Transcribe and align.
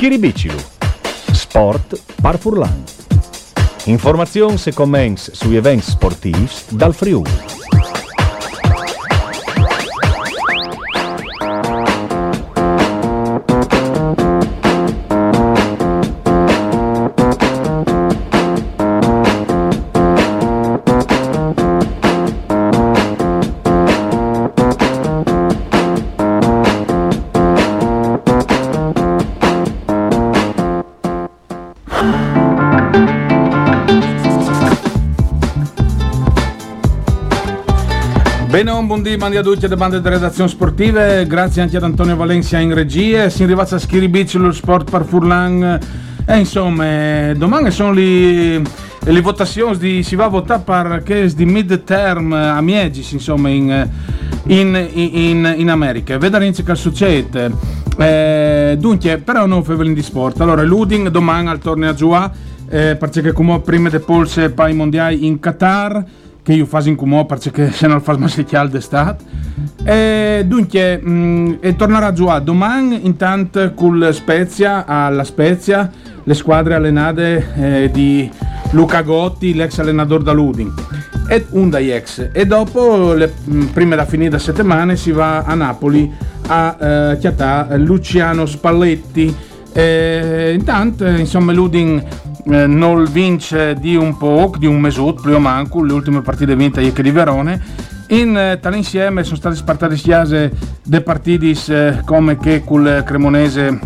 Schiribicilu. 0.00 0.56
Sport 1.30 2.00
par 2.22 2.38
Furlan. 2.38 2.84
Informazioni 3.84 4.58
e 4.64 4.72
commenti 4.72 5.30
sugli 5.34 5.56
eventi 5.56 5.90
sportivi 5.90 6.48
dal 6.70 6.94
Friuli. 6.94 7.59
Bene, 38.62 38.72
un 38.72 38.86
buon 38.86 39.02
mandi 39.18 39.38
a 39.38 39.42
tutti 39.42 39.66
le 39.66 39.74
bande 39.74 40.02
di 40.02 40.08
redazione 40.10 40.50
sportive, 40.50 41.26
grazie 41.26 41.62
anche 41.62 41.78
ad 41.78 41.82
Antonio 41.82 42.14
Valencia 42.14 42.58
in 42.58 42.74
regia, 42.74 43.30
si 43.30 43.42
arriva 43.42 43.66
a 43.66 43.78
Schiribici 43.78 44.36
lo 44.36 44.52
sport 44.52 44.90
par 44.90 45.02
Furlan. 45.06 45.78
E 46.26 46.36
insomma 46.36 47.32
domani 47.32 47.70
sono 47.70 47.92
le, 47.92 48.60
le 48.60 49.20
votazioni 49.22 49.78
di, 49.78 50.02
si 50.02 50.14
va 50.14 50.26
a 50.26 50.28
votare 50.28 50.60
per 50.62 51.02
che 51.02 51.32
di 51.34 51.46
mid 51.46 51.84
term 51.84 52.34
a 52.34 52.60
Miegis 52.60 53.12
insomma 53.12 53.48
in, 53.48 53.88
in, 54.48 54.88
in, 54.92 55.54
in 55.56 55.70
America, 55.70 56.18
vedremo 56.18 56.52
che 56.52 56.74
succede. 56.74 57.50
Eh, 57.96 58.76
dunque, 58.78 59.16
però 59.24 59.46
non 59.46 59.64
fai 59.64 59.94
di 59.94 60.02
sport. 60.02 60.38
Allora, 60.42 60.62
l'Uding 60.62 61.08
domani 61.08 61.48
al 61.48 61.60
torneo 61.60 61.88
a 61.88 61.94
Giua, 61.94 62.30
eh, 62.68 62.94
perché 62.94 63.32
come 63.32 63.58
prima 63.60 63.88
de 63.88 64.00
polse 64.00 64.50
per 64.50 64.68
i 64.68 64.74
mondiali 64.74 65.24
in 65.24 65.40
Qatar 65.40 66.04
che 66.42 66.52
io 66.52 66.66
faccio 66.66 66.88
in 66.88 66.96
comò 66.96 67.26
perché 67.26 67.70
se 67.70 67.86
non 67.86 68.00
faccio 68.00 68.18
masticare 68.20 68.68
d'estate 68.68 69.24
e 69.84 70.44
dunque 70.46 70.98
mh, 70.98 71.58
e 71.60 71.76
tornerà 71.76 72.06
a 72.06 72.40
domani 72.40 73.06
intanto 73.06 73.72
con 73.74 74.08
Spezia 74.12 74.84
alla 74.86 75.24
Spezia 75.24 75.90
le 76.22 76.34
squadre 76.34 76.74
allenate 76.74 77.52
eh, 77.56 77.90
di 77.92 78.30
Luca 78.70 79.02
Gotti 79.02 79.54
l'ex 79.54 79.78
allenatore 79.78 80.22
da 80.22 80.32
Ludin 80.32 80.72
e 81.28 81.46
un 81.50 81.70
dai 81.70 81.90
ex 81.90 82.30
e 82.32 82.46
dopo 82.46 83.12
le, 83.12 83.32
mh, 83.44 83.64
prima 83.66 83.94
da 83.94 84.04
finire 84.04 84.30
da 84.30 84.38
settimane 84.38 84.96
si 84.96 85.12
va 85.12 85.42
a 85.42 85.54
Napoli 85.54 86.12
a 86.50 86.76
eh, 86.78 87.18
chiatà 87.18 87.68
Luciano 87.76 88.44
Spalletti. 88.46 89.34
E, 89.72 90.52
intanto 90.58 91.06
insomma 91.06 91.52
Ludin 91.52 92.02
eh, 92.44 92.66
non 92.66 93.06
vince 93.10 93.74
di 93.74 93.96
un 93.96 94.16
po', 94.16 94.52
di 94.58 94.66
un 94.66 94.80
mesut, 94.80 95.20
più 95.20 95.34
o 95.34 95.38
manco, 95.38 95.82
le 95.82 95.92
ultime 95.92 96.22
partite 96.22 96.56
vinte 96.56 96.80
ieri 96.80 97.02
di 97.02 97.10
Verone. 97.10 97.62
In 98.08 98.36
eh, 98.36 98.58
tale 98.60 98.76
insieme 98.76 99.22
sono 99.22 99.36
stati 99.36 99.56
spartati 99.56 99.96
siase 99.96 100.50
dei 100.82 101.00
partiti 101.00 101.56
eh, 101.68 102.00
come 102.04 102.36
che 102.38 102.64
col 102.64 103.02
Cremonese 103.06 103.78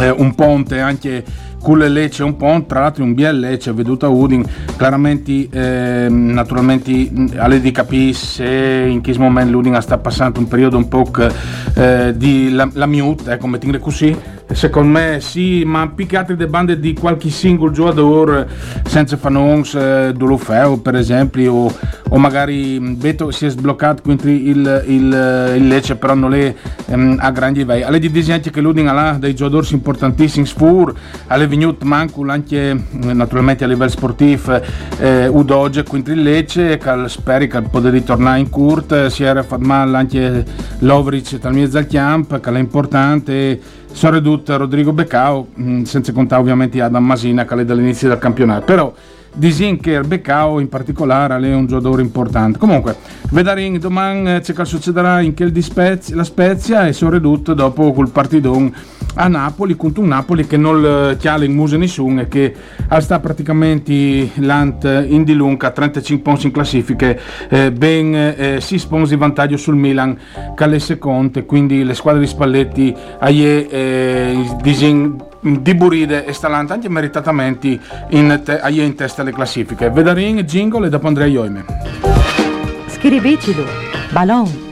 eh, 0.00 0.10
un 0.10 0.34
ponte 0.34 0.78
anche 0.78 1.24
con 1.66 1.78
le 1.78 1.88
Lecce 1.88 2.22
un 2.22 2.36
ponte, 2.36 2.66
tra 2.68 2.80
l'altro 2.80 3.02
un 3.02 3.12
BL 3.12 3.40
Lecce 3.40 3.72
veduto 3.72 4.06
a 4.06 4.08
Udin, 4.08 4.44
chiaramente 4.76 5.48
eh, 5.50 6.06
naturalmente 6.08 7.10
alle 7.38 7.60
di 7.60 7.72
capire 7.72 8.12
se 8.12 8.86
in 8.88 9.00
che 9.00 9.18
momento 9.18 9.50
l'Udin 9.50 9.76
sta 9.80 9.98
passando 9.98 10.38
un 10.38 10.46
periodo 10.46 10.76
un 10.76 10.86
po' 10.86 11.10
eh, 11.74 12.12
di 12.16 12.52
la, 12.52 12.68
la 12.72 12.86
mute, 12.86 13.32
ecco, 13.32 13.48
mettere 13.48 13.80
così, 13.80 14.16
secondo 14.52 14.98
me 14.98 15.18
sì, 15.20 15.64
ma 15.64 15.88
piccate 15.88 16.34
le 16.34 16.46
bande 16.46 16.78
di 16.78 16.94
qualche 16.94 17.30
singolo 17.30 17.72
giocatore 17.72 18.48
senza 18.86 19.16
fanons 19.16 19.74
eh, 19.74 20.12
Dolofeo 20.16 20.78
per 20.78 20.94
esempio 20.94 21.52
o, 21.52 21.74
o 22.10 22.18
magari 22.18 22.78
vedo 22.96 23.30
si 23.30 23.46
è 23.46 23.50
sbloccato 23.50 24.02
quindi 24.02 24.48
il, 24.48 24.84
il, 24.86 25.52
il 25.56 25.66
Lecce 25.66 25.96
però 25.96 26.14
non 26.14 26.34
è 26.34 26.54
ehm, 26.86 27.18
a 27.20 27.30
grandi 27.32 27.60
livelli 27.60 27.82
alle 27.82 27.98
di 27.98 28.10
disegni 28.10 28.50
che 28.50 28.60
l'Udin 28.60 28.88
ha 28.88 29.16
dei 29.18 29.34
giocatori 29.34 29.66
importantissimi 29.72 30.46
sfur 30.46 30.94
alle 31.26 31.48
venuto 31.48 31.84
manco 31.84 32.24
anche 32.28 32.70
eh, 32.70 33.12
naturalmente 33.12 33.64
a 33.64 33.66
livello 33.66 33.90
sportivo 33.90 34.60
eh, 34.98 35.26
Udoge 35.26 35.82
quindi 35.82 36.12
il 36.12 36.22
Lecce 36.22 36.78
che 36.78 37.08
speri 37.08 37.48
che 37.48 37.62
possa 37.62 37.90
ritornare 37.90 38.38
in 38.38 38.48
Kurt 38.48 39.06
si 39.06 39.24
era 39.24 39.42
fatto 39.42 39.64
male 39.64 39.96
anche 39.96 40.44
Lovric 40.78 41.38
dal 41.40 41.52
mezzo 41.52 41.78
al 41.78 41.86
camp 41.86 42.38
che 42.38 42.50
è 42.50 42.58
importante 42.58 43.60
ridotto 44.10 44.56
Rodrigo 44.56 44.92
Beccao, 44.92 45.48
mm, 45.58 45.82
senza 45.82 46.12
contare 46.12 46.40
ovviamente 46.40 46.80
Adam 46.80 47.04
Masina 47.04 47.44
che 47.44 47.54
è 47.54 47.64
dall'inizio 47.64 48.08
del 48.08 48.18
campionato. 48.18 48.64
Però 48.64 48.92
disin 49.36 49.78
che 49.78 50.00
Beccao 50.00 50.58
in 50.60 50.68
particolare 50.68 51.36
è 51.36 51.54
un 51.54 51.66
giocatore 51.66 52.02
importante. 52.02 52.58
Comunque, 52.58 52.96
vedremo 53.30 53.78
domani 53.78 54.34
eh, 54.34 54.40
c'è 54.40 54.54
che 54.54 54.64
succederà 54.64 55.20
in 55.20 55.34
quel 55.34 55.52
di 55.52 55.62
Spezia, 55.62 56.16
la 56.16 56.24
Spezia 56.24 56.86
e 56.86 56.92
sono 56.92 57.12
ridotto 57.12 57.54
dopo 57.54 57.92
quel 57.92 58.08
partitone 58.10 58.72
a 59.18 59.28
Napoli 59.28 59.76
contro 59.76 60.02
un 60.02 60.08
Napoli 60.08 60.46
che 60.46 60.56
non 60.56 61.16
chiale 61.18 61.46
in 61.46 61.54
muso 61.54 61.76
nessuno 61.76 62.20
e 62.20 62.28
che 62.28 62.54
sta 62.98 63.18
praticamente 63.18 64.30
l'ant 64.36 64.84
in 65.08 65.24
di 65.24 65.34
lunga 65.34 65.70
35 65.70 66.22
punti 66.22 66.46
in 66.46 66.52
classifiche 66.52 67.18
eh, 67.48 67.72
ben 67.72 68.14
eh, 68.14 68.60
6 68.60 68.84
punti 68.88 69.08
di 69.10 69.16
vantaggio 69.16 69.56
sul 69.56 69.76
Milan 69.76 70.18
che 70.54 70.64
è 70.64 70.78
seconde 70.78 71.46
quindi 71.46 71.82
le 71.82 71.94
squadre 71.94 72.20
di 72.20 72.26
Spalletti 72.26 72.94
aie 73.18 73.68
eh, 73.68 74.56
disin 74.60 75.16
di 75.46 75.74
Buride 75.74 76.24
e 76.24 76.32
Stalanta 76.32 76.74
anche 76.74 76.88
meritatamente 76.88 77.78
in, 78.10 78.40
te, 78.44 78.60
in 78.68 78.94
testa 78.94 79.22
alle 79.22 79.32
classifiche 79.32 79.90
Vedarin, 79.90 80.40
Jingle 80.40 80.86
e 80.86 80.90
dopo 80.90 81.06
Andrea 81.06 81.26
Ioime 81.26 81.64
Scrivicilo, 82.88 83.64
Ballon 84.10 84.64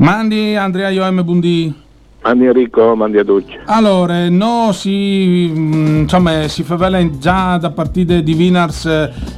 Mandi 0.00 0.56
Andrea 0.56 0.88
Ioem 0.88 1.22
Bundi. 1.22 1.88
Mandi 2.22 2.44
Enrico, 2.44 2.94
mandi 2.94 3.18
a 3.18 3.24
tutti. 3.24 3.58
Allora, 3.64 4.28
no, 4.28 4.72
si, 4.72 5.50
mm, 5.50 6.00
insomma, 6.00 6.46
si 6.48 6.62
fa 6.62 6.76
già 7.18 7.56
da 7.56 7.70
partite 7.70 8.22
di 8.22 8.34
Vinars 8.34 8.84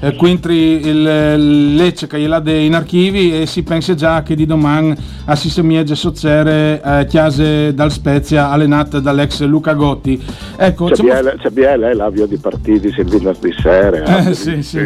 eh, 0.01 0.17
quindi 0.17 0.81
il 0.85 1.75
Lecce 1.77 2.09
che 2.09 2.17
è 2.17 2.53
in 2.53 2.75
archivi 2.75 3.41
e 3.41 3.47
si 3.47 3.63
pensa 3.63 3.95
già 3.95 4.23
che 4.23 4.35
di 4.35 4.47
domani 4.47 4.95
a 5.27 5.37
Sisemiege 5.37 5.95
Sozzere 5.95 6.83
eh, 6.85 7.07
chiase 7.07 7.73
dal 7.73 7.93
Spezia 7.93 8.51
allenata 8.51 8.99
dall'ex 8.99 9.43
Luca 9.43 9.75
Gotti. 9.75 10.21
Ecco, 10.57 10.87
c'è, 10.87 11.03
biele, 11.03 11.37
c'è 11.39 11.51
biele, 11.51 11.95
l'avvio 11.95 12.27
di 12.27 12.37
partiti, 12.37 12.89
il 12.89 13.37
di 13.39 13.55
sera. 13.61 14.27
Eh, 14.27 14.35
sì, 14.35 14.63
sì. 14.63 14.81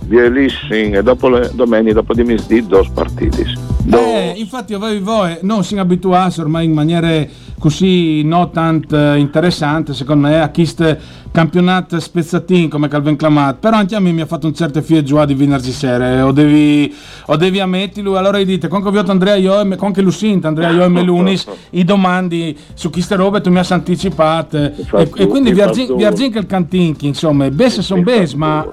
Bielissing 0.00 0.96
e 0.96 1.02
dopo 1.02 1.28
le, 1.28 1.50
domenica 1.52 1.94
dopo 1.94 2.14
di 2.14 2.22
misdì 2.22 2.64
due 2.66 2.88
partiti. 2.94 3.65
Eh, 3.88 4.34
infatti 4.36 4.74
voi, 4.74 4.98
voi 4.98 5.38
non 5.42 5.62
si 5.62 5.76
abituasse 5.78 6.40
ormai 6.40 6.64
in 6.64 6.72
maniera 6.72 7.24
così 7.58 8.22
non 8.22 8.50
tanto 8.50 8.96
interessante 9.14 9.94
secondo 9.94 10.26
me 10.26 10.40
a 10.40 10.50
questo 10.50 10.96
campionato 11.30 11.98
spezzatin 11.98 12.68
come 12.68 12.88
Calvin 12.88 13.16
Clamat 13.16 13.58
però 13.58 13.76
anche 13.76 13.94
a 13.94 14.00
me 14.00 14.10
mi 14.10 14.22
ha 14.22 14.26
fatto 14.26 14.46
un 14.46 14.54
certo 14.54 14.82
figlio 14.82 15.24
di 15.24 15.34
venerdì 15.34 15.70
sera 15.70 16.26
o 16.26 16.32
devi, 16.32 16.92
o 17.26 17.36
devi 17.36 17.60
ammetterlo 17.60 18.16
allora 18.16 18.42
dite 18.42 18.68
con 18.68 18.82
che 18.82 18.88
ho 18.88 19.04
Andrea 19.06 19.36
io 19.36 19.60
e 19.60 19.76
con 19.76 19.92
che 19.92 20.02
Lucinta 20.02 20.48
Andrea 20.48 20.70
io 20.70 20.84
e 20.84 20.88
Melunis 20.88 21.46
i 21.70 21.84
domandi 21.84 22.56
su 22.74 22.90
queste 22.90 23.14
robe 23.14 23.40
tu 23.40 23.50
mi 23.50 23.58
hai 23.58 23.66
anticipato 23.68 24.56
e, 24.56 24.72
e, 25.14 25.26
quindi 25.26 25.52
vi 25.52 25.60
argin 25.60 26.30
che 26.32 26.38
il 26.38 26.46
cantinchi 26.46 27.06
insomma 27.06 27.48
besse 27.50 27.82
sono 27.82 28.02
bes 28.02 28.34
ma 28.34 28.66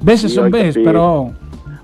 besse 0.00 0.28
sono 0.28 0.48
bes 0.48 0.74
però 0.74 1.30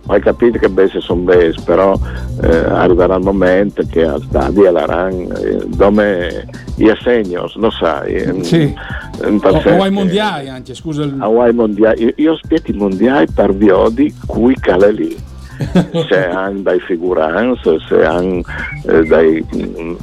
hai 0.06 0.20
capito 0.20 0.58
che 0.58 0.68
beh 0.68 0.90
sono 0.98 1.22
bes, 1.22 1.60
però 1.62 1.98
eh, 2.42 2.56
arriverà 2.56 3.16
il 3.16 3.22
momento 3.22 3.82
che 3.88 4.04
al 4.04 4.22
stadio 4.22 4.70
l'aran 4.70 5.12
eh, 5.12 5.64
dove 5.66 6.48
gli 6.76 6.88
assegnos, 6.88 7.54
lo 7.56 7.70
sai. 7.70 8.14
Eh, 8.14 8.44
sì. 8.44 8.74
O, 9.22 9.82
ai 9.82 9.90
mondiali 9.90 10.48
anche, 10.48 10.74
scusa. 10.74 11.04
Il... 11.04 11.16
Ai 11.20 11.52
mondiali. 11.52 12.04
Io, 12.04 12.12
io 12.16 12.36
spiego 12.36 12.64
i 12.66 12.76
mondiali 12.76 13.26
per 13.32 13.54
viodi 13.54 14.12
cui 14.26 14.54
cale 14.58 14.92
lì. 14.92 15.16
se 16.08 16.26
hanno 16.26 16.60
dai 16.60 16.80
figuranze, 16.80 17.78
se 17.86 18.04
hanno 18.04 18.40
eh, 18.86 19.04
dai, 19.04 19.46
mm, 19.54 19.94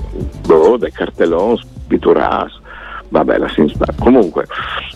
boh, 0.46 0.78
dei 0.78 0.92
cartelloni 0.92 1.60
pitturati 1.88 2.59
vabbè 3.10 3.38
la 3.38 3.48
sta. 3.48 3.86
comunque 3.98 4.46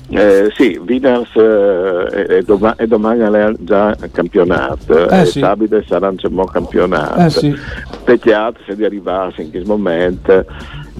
eh, 0.09 0.51
sì 0.55 0.79
Winners 0.85 1.35
eh, 1.35 2.25
è, 2.37 2.41
doma- 2.43 2.75
è, 2.75 2.85
domani 2.85 3.23
già 3.59 3.95
campionato 4.11 5.09
eh, 5.09 5.21
e 5.21 5.25
sì. 5.25 5.39
Sabide 5.39 5.83
sarà 5.87 6.09
un 6.09 6.17
campionato 6.45 7.19
eh, 7.19 7.29
sì. 7.29 7.55
peccato 8.03 8.59
se 8.65 8.75
di 8.75 8.85
arrivasse 8.85 9.41
in 9.41 9.49
questo 9.49 9.69
momento 9.69 10.45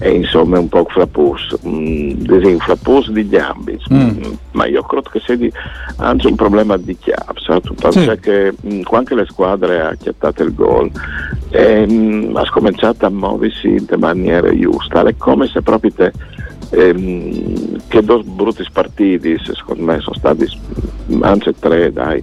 e 0.00 0.10
insomma 0.10 0.58
un 0.58 0.68
po' 0.68 0.84
flapus 0.88 1.56
mm, 1.66 2.24
flapus 2.58 3.10
di 3.10 3.28
gambi 3.28 3.78
mm. 3.92 3.96
mm. 3.96 4.32
ma 4.52 4.66
io 4.66 4.82
credo 4.82 5.08
che 5.08 5.20
sia 5.20 5.36
di, 5.36 5.52
anche 5.96 6.26
un 6.26 6.34
problema 6.34 6.76
di 6.76 6.96
perché 8.04 8.54
sì. 8.60 8.78
mh, 8.78 8.82
anche 8.90 9.14
le 9.14 9.26
squadre 9.26 9.80
ha 9.80 9.94
chiattato 9.94 10.42
il 10.42 10.54
gol 10.54 10.90
e 11.50 11.86
mh, 11.86 12.36
ha 12.36 12.50
cominciato 12.50 13.06
a 13.06 13.10
muoversi 13.10 13.68
in 13.68 13.86
maniera 13.98 14.52
giusta 14.56 15.02
è 15.04 15.14
come 15.16 15.46
se 15.46 15.62
proprio 15.62 15.92
te 15.92 16.12
ehm, 16.74 17.80
che 17.88 18.02
due 18.02 18.22
brutti 18.22 18.64
partiti 18.72 19.38
secondo 19.42 19.84
me 19.84 20.00
sono 20.00 20.16
stati 20.16 20.46
anche 21.20 21.52
tre 21.58 21.92
dai 21.92 22.22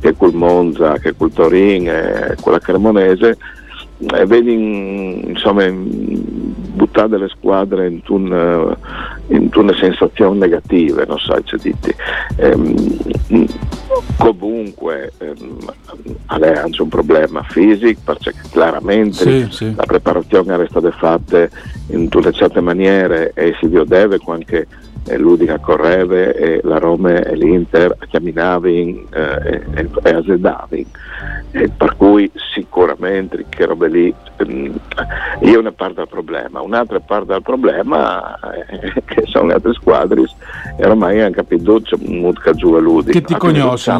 che 0.00 0.14
col 0.16 0.34
Monza 0.34 0.98
che 0.98 1.14
col 1.16 1.32
Torin 1.32 1.88
e 1.88 2.36
quella 2.40 2.58
Cremonese 2.58 3.36
e 3.98 4.24
vedi 4.24 5.28
insomma 5.28 5.70
buttare 5.70 7.18
le 7.18 7.28
squadre 7.28 7.88
in, 7.88 8.00
un, 8.08 8.26
in 8.26 9.19
una 9.30 9.74
sensazione 9.74 10.38
negativa 10.38 11.04
non 11.04 11.18
so 11.18 11.40
se 11.44 11.56
dite 11.56 11.94
ehm, 12.36 12.96
comunque 14.16 15.12
ehm, 15.18 15.72
ha 16.26 16.36
anche 16.36 16.82
un 16.82 16.88
problema 16.88 17.42
fisico 17.42 18.00
perché 18.04 18.34
chiaramente 18.50 19.14
sì, 19.14 19.46
sì. 19.50 19.74
la 19.74 19.84
preparazione 19.84 20.52
era 20.52 20.66
stata 20.68 20.90
fatta 20.90 21.48
in 21.88 22.08
tutte 22.08 22.32
certe 22.32 22.60
maniere 22.60 23.32
e 23.34 23.54
si 23.60 23.68
deve 23.68 24.18
anche 24.26 24.58
e 24.58 24.66
l'Udica 25.16 25.58
correva 25.58 26.14
e 26.14 26.60
la 26.62 26.78
Roma 26.78 27.22
e 27.22 27.36
l'Inter 27.36 27.96
camminavano 28.10 28.68
eh, 28.68 29.62
e, 29.74 29.88
e 30.02 30.86
e 31.52 31.68
per 31.76 31.96
cui 31.96 32.30
sicuramente 32.54 33.44
che 33.48 33.66
robe 33.66 33.88
lì 33.88 34.14
ehm, 34.36 34.78
io 35.40 35.58
una 35.58 35.72
parte 35.72 35.94
del 35.96 36.08
problema. 36.08 36.60
Un'altra 36.60 37.00
parte 37.00 37.32
del 37.32 37.42
problema 37.42 38.38
è 38.38 39.02
che 39.04 39.24
sono 39.26 39.48
le 39.48 39.54
altre 39.54 39.72
squadre 39.72 40.22
e 40.76 40.86
ormai 40.86 41.20
hanno 41.20 41.32
capito 41.32 41.80
c'è 41.80 41.96
un 42.00 42.32
giù 42.54 42.72
a 42.74 42.80
Ludica. 42.80 43.18
Che 43.18 43.24
ti 43.24 43.34
conosci 43.36 43.90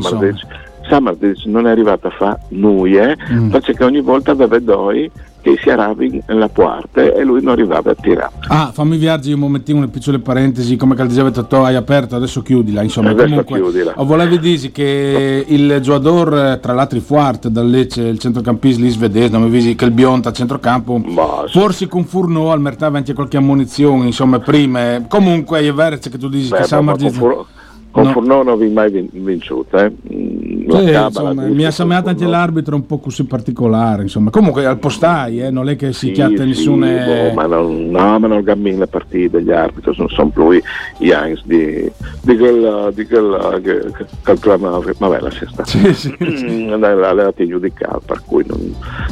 Samardic 0.88 1.44
non 1.44 1.66
è 1.66 1.70
arrivata 1.70 2.08
a 2.08 2.10
fare 2.10 2.38
nuie 2.48 3.16
mm. 3.30 3.50
perché 3.50 3.84
ogni 3.84 4.00
volta 4.00 4.32
aveva 4.32 4.58
doi 4.58 5.10
che 5.40 5.58
si 5.60 5.70
arabi 5.70 6.22
nella 6.26 6.48
parte 6.48 7.14
e 7.14 7.24
lui 7.24 7.42
non 7.42 7.52
arrivava 7.52 7.90
a 7.90 7.94
tirare. 7.94 8.32
Ah, 8.48 8.70
fammi 8.72 8.96
viaggi 8.96 9.32
un 9.32 9.40
momentino, 9.40 9.78
una 9.78 9.88
piccola 9.88 10.18
parentesi, 10.18 10.76
come 10.76 10.94
diceva 11.06 11.30
Totò, 11.30 11.64
hai 11.64 11.74
aperto, 11.74 12.16
adesso 12.16 12.42
chiudila, 12.42 12.82
insomma. 12.82 13.10
Adesso 13.10 13.28
comunque, 13.28 13.60
chiudila. 13.60 13.94
Volevi 13.96 14.38
dire 14.38 14.70
che 14.70 15.44
il 15.46 15.78
giocatore, 15.80 16.58
tra 16.60 16.72
l'altro 16.72 17.00
Fuart, 17.00 17.48
dal 17.48 17.68
Lecce, 17.68 18.02
il 18.02 18.18
centrocampista 18.18 18.82
lì 18.82 18.90
svedese, 18.90 19.30
non 19.30 19.42
mi 19.42 19.50
visi 19.50 19.74
che 19.74 19.84
il 19.84 19.92
Bionta 19.92 20.30
a 20.30 20.32
centrocampo, 20.32 20.98
Ma, 20.98 21.44
forse 21.48 21.86
con 21.88 22.04
Furno 22.04 22.50
al 22.50 22.60
mercato 22.60 22.96
anche 22.96 23.12
qualche 23.12 23.36
ammunizione, 23.36 24.06
insomma, 24.06 24.38
prima. 24.38 25.04
Comunque 25.08 25.60
è 25.60 25.72
vero 25.72 25.98
che 25.98 26.18
tu 26.18 26.28
dici 26.28 26.48
Beh, 26.48 26.58
che 26.58 26.64
Samardic... 26.64 27.18
Con 27.18 27.44
no. 27.92 28.12
Furno 28.12 28.42
non 28.42 28.48
avevi 28.48 28.72
mai 28.72 29.08
vinciuto, 29.12 29.76
eh? 29.76 29.92
Sì, 30.70 30.90
insomma, 30.92 31.32
mi 31.32 31.64
ha 31.64 31.70
sembrato 31.70 32.08
anche 32.08 32.26
l'arbitro 32.26 32.76
un 32.76 32.86
po' 32.86 32.98
così 32.98 33.24
particolare, 33.24 34.02
insomma. 34.02 34.30
Comunque 34.30 34.64
al 34.64 34.78
postai, 34.78 35.40
eh, 35.40 35.50
non 35.50 35.68
è 35.68 35.76
che 35.76 35.92
si 35.92 36.06
sì, 36.06 36.12
chiatta 36.12 36.42
sì, 36.42 36.48
nessuna. 36.48 36.86
Boh, 36.86 37.32
ma 37.34 37.46
non, 37.46 37.90
no, 37.90 38.18
ma 38.18 38.26
non 38.28 38.42
gammino 38.42 38.78
le 38.78 38.86
partite, 38.86 39.42
gli 39.42 39.50
arbitri 39.50 39.92
non 39.96 40.08
sono 40.08 40.28
più 40.28 40.52
gli 40.98 41.10
Heinz 41.10 41.42
di, 41.44 41.90
di 42.22 42.36
quel, 42.36 42.92
di 42.94 43.06
quel, 43.06 43.60
che, 43.62 43.80
che 44.22 44.34
vabbè, 44.98 45.20
la 45.20 45.30
sta. 45.30 45.64
Sì, 45.64 45.92
sì, 45.92 46.14
sì. 46.18 46.66
L'aveva 46.66 47.32
giudicato, 47.36 48.02
per 48.06 48.22
cui 48.24 48.44
non, 48.46 48.58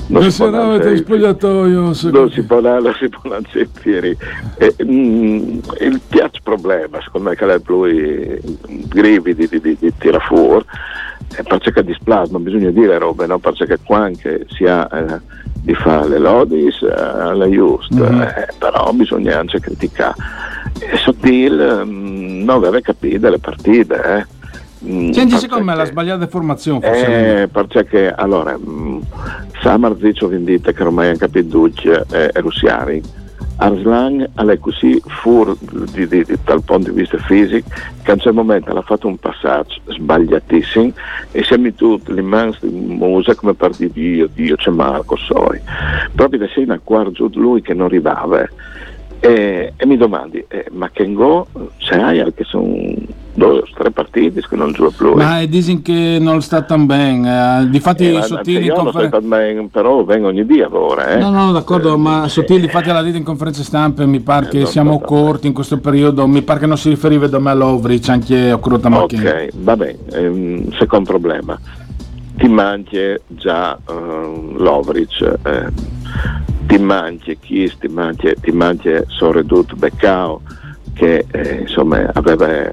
non, 0.06 0.22
non 0.22 0.30
si 0.30 0.36
può 0.36 0.46
andare 0.46 0.96
spogliatoio. 0.96 1.80
Non 1.80 1.94
si 1.94 2.42
può 2.42 2.56
andare, 2.56 2.94
si 2.98 3.08
può 3.08 3.20
andare 3.24 4.16
mm, 4.84 5.58
Il 5.80 6.00
piace 6.08 6.40
problema, 6.42 7.00
secondo 7.02 7.30
me, 7.30 7.36
che 7.36 7.60
lui 7.66 8.40
grividi 8.68 9.48
di, 9.48 9.60
di, 9.60 9.76
di 9.78 9.92
tira 9.96 10.18
fuori 10.18 10.64
eh, 11.36 11.42
perché 11.42 11.84
displas 11.84 12.30
non 12.30 12.42
bisogna 12.42 12.70
dire 12.70 12.98
robe 12.98 13.26
no? 13.26 13.38
perché 13.38 13.78
qua 13.82 13.98
anche 13.98 14.46
si 14.48 14.64
ha 14.64 14.88
eh, 14.92 15.20
di 15.54 15.74
fare 15.74 16.08
le 16.08 16.18
lodis 16.18 16.82
eh, 16.82 16.92
alle 16.92 17.48
just 17.48 17.92
mm-hmm. 17.94 18.20
eh, 18.20 18.48
però 18.58 18.90
bisogna 18.92 19.38
anche 19.38 19.60
criticare 19.60 20.14
e 20.78 20.96
Sottil 20.96 21.82
mm, 21.84 22.44
non 22.44 22.56
aveva 22.56 22.80
capito 22.80 23.28
le 23.28 23.38
partite 23.38 24.02
eh. 24.02 24.36
Mm, 24.86 25.10
Senti, 25.10 25.36
secondo 25.38 25.64
me 25.64 25.74
la 25.74 25.84
sbagliata 25.84 26.28
formazione 26.28 26.80
forse 26.80 27.42
eh, 27.42 27.48
perché 27.48 28.12
allora 28.12 28.56
mh, 28.56 29.00
Samar 29.60 29.96
Ziccio 29.98 30.28
Vendita 30.28 30.70
che 30.72 30.82
ormai 30.82 31.10
ha 31.10 31.16
capito 31.16 31.48
Duce 31.48 32.04
e 32.08 32.30
Russiari 32.36 33.02
Arslan 33.58 34.28
così 34.58 35.00
fuori 35.04 35.54
di, 35.92 36.06
di, 36.06 36.24
di, 36.24 36.34
dal 36.44 36.62
punto 36.62 36.90
di 36.90 37.00
vista 37.00 37.18
fisico 37.18 37.68
che 38.02 38.10
a 38.10 38.14
un 38.14 38.20
certo 38.20 38.32
momento 38.32 38.70
ha 38.70 38.82
fatto 38.82 39.08
un 39.08 39.16
passaggio 39.16 39.80
sbagliatissimo 39.86 40.92
e 41.32 41.42
siamo 41.42 41.72
tutti 41.74 42.12
l'immenso 42.14 42.66
musa 42.66 43.34
come 43.34 43.54
per 43.54 43.70
dire 43.70 43.90
Dio, 43.92 44.28
Dio 44.32 44.56
c'è 44.56 44.70
Marco 44.70 45.16
Soi. 45.16 45.60
Proprio 46.14 46.40
da 46.40 46.48
sei 46.54 46.68
a 46.68 46.80
quarto 46.82 47.10
giù 47.10 47.28
lui 47.34 47.60
che 47.60 47.74
non 47.74 47.86
arrivava 47.86 48.48
e, 49.20 49.72
e 49.76 49.86
mi 49.86 49.96
domandi 49.96 50.44
eh, 50.46 50.66
ma 50.70 50.90
che 50.90 51.12
go 51.12 51.48
c'è 51.78 52.32
che 52.32 52.44
sono 53.48 53.62
tre 53.74 53.90
partiti 53.90 54.40
che 54.40 54.56
non 54.56 54.72
gioca 54.72 54.94
più. 54.96 55.14
Ma 55.14 55.44
dicono 55.44 55.80
che 55.82 56.18
non 56.20 56.42
sta 56.42 56.62
tan 56.62 56.86
bene. 56.86 57.62
Eh, 57.62 57.68
difatti 57.70 58.14
eh, 58.14 58.22
Sottili 58.22 58.66
in 58.66 58.74
conferenza. 58.74 59.20
però 59.70 60.04
vengo 60.04 60.28
ogni 60.28 60.44
dia 60.46 60.68
ora. 60.70 61.08
Eh. 61.08 61.18
No, 61.18 61.30
no, 61.30 61.52
d'accordo, 61.52 61.94
eh, 61.94 61.96
ma 61.96 62.28
Sottili, 62.28 62.64
infatti 62.64 62.90
alla 62.90 63.02
dita 63.02 63.16
in 63.16 63.24
conferenza 63.24 63.62
stampa 63.62 64.04
mi 64.06 64.20
pare 64.20 64.46
eh, 64.46 64.48
che 64.50 64.66
siamo 64.66 65.00
corti 65.00 65.46
in 65.46 65.52
questo 65.52 65.78
periodo. 65.78 66.26
Mi 66.26 66.42
pare 66.42 66.60
che 66.60 66.66
non 66.66 66.78
si 66.78 66.88
riferiva 66.88 67.26
da 67.26 67.38
me 67.38 67.50
all'Ovrich, 67.50 68.08
anche 68.08 68.50
a 68.50 68.56
Curota 68.56 68.88
Macchina. 68.88 69.30
Ok, 69.30 69.48
va 69.56 69.76
bene. 69.76 69.98
Ehm, 70.12 70.72
secondo 70.72 71.10
problema. 71.10 71.58
Ti 72.36 72.46
manchi 72.46 73.16
già 73.26 73.76
uh, 73.86 74.54
l'Ovrich. 74.56 75.20
Eh, 75.42 75.96
ti 76.66 76.78
manchi 76.78 77.38
chi 77.40 77.72
ti 77.78 77.88
manchi, 77.88 78.34
ti 78.40 78.50
manchi 78.50 78.90
Soredut 79.06 79.74
Beccao 79.74 80.42
che 80.92 81.24
eh, 81.30 81.60
insomma 81.60 82.10
aveva 82.12 82.70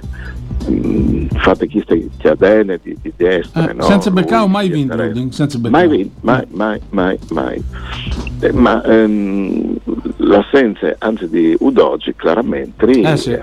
mh, 0.68 1.28
fatto 1.38 1.66
queste 1.68 2.10
chiadene 2.18 2.80
di, 2.82 2.98
di 3.02 3.14
destra. 3.16 3.70
Eh, 3.70 3.74
no? 3.74 3.84
Senza 3.84 4.12
Beccao 4.12 4.48
mai 4.48 4.70
vinto, 4.70 4.98
senza 5.32 5.60
mai 5.60 5.88
vinto, 5.88 6.20
mai, 6.22 6.46
mai, 6.50 6.80
mai, 6.90 7.20
mai. 7.30 7.64
Eh, 8.40 8.52
ma 8.52 8.84
ehm, 8.84 9.78
l'assenza 10.18 10.96
anzi 11.00 11.30
di 11.30 11.56
Udogi 11.60 12.14
chiaramente 12.18 12.86
eh, 12.86 13.18
sì. 13.18 13.34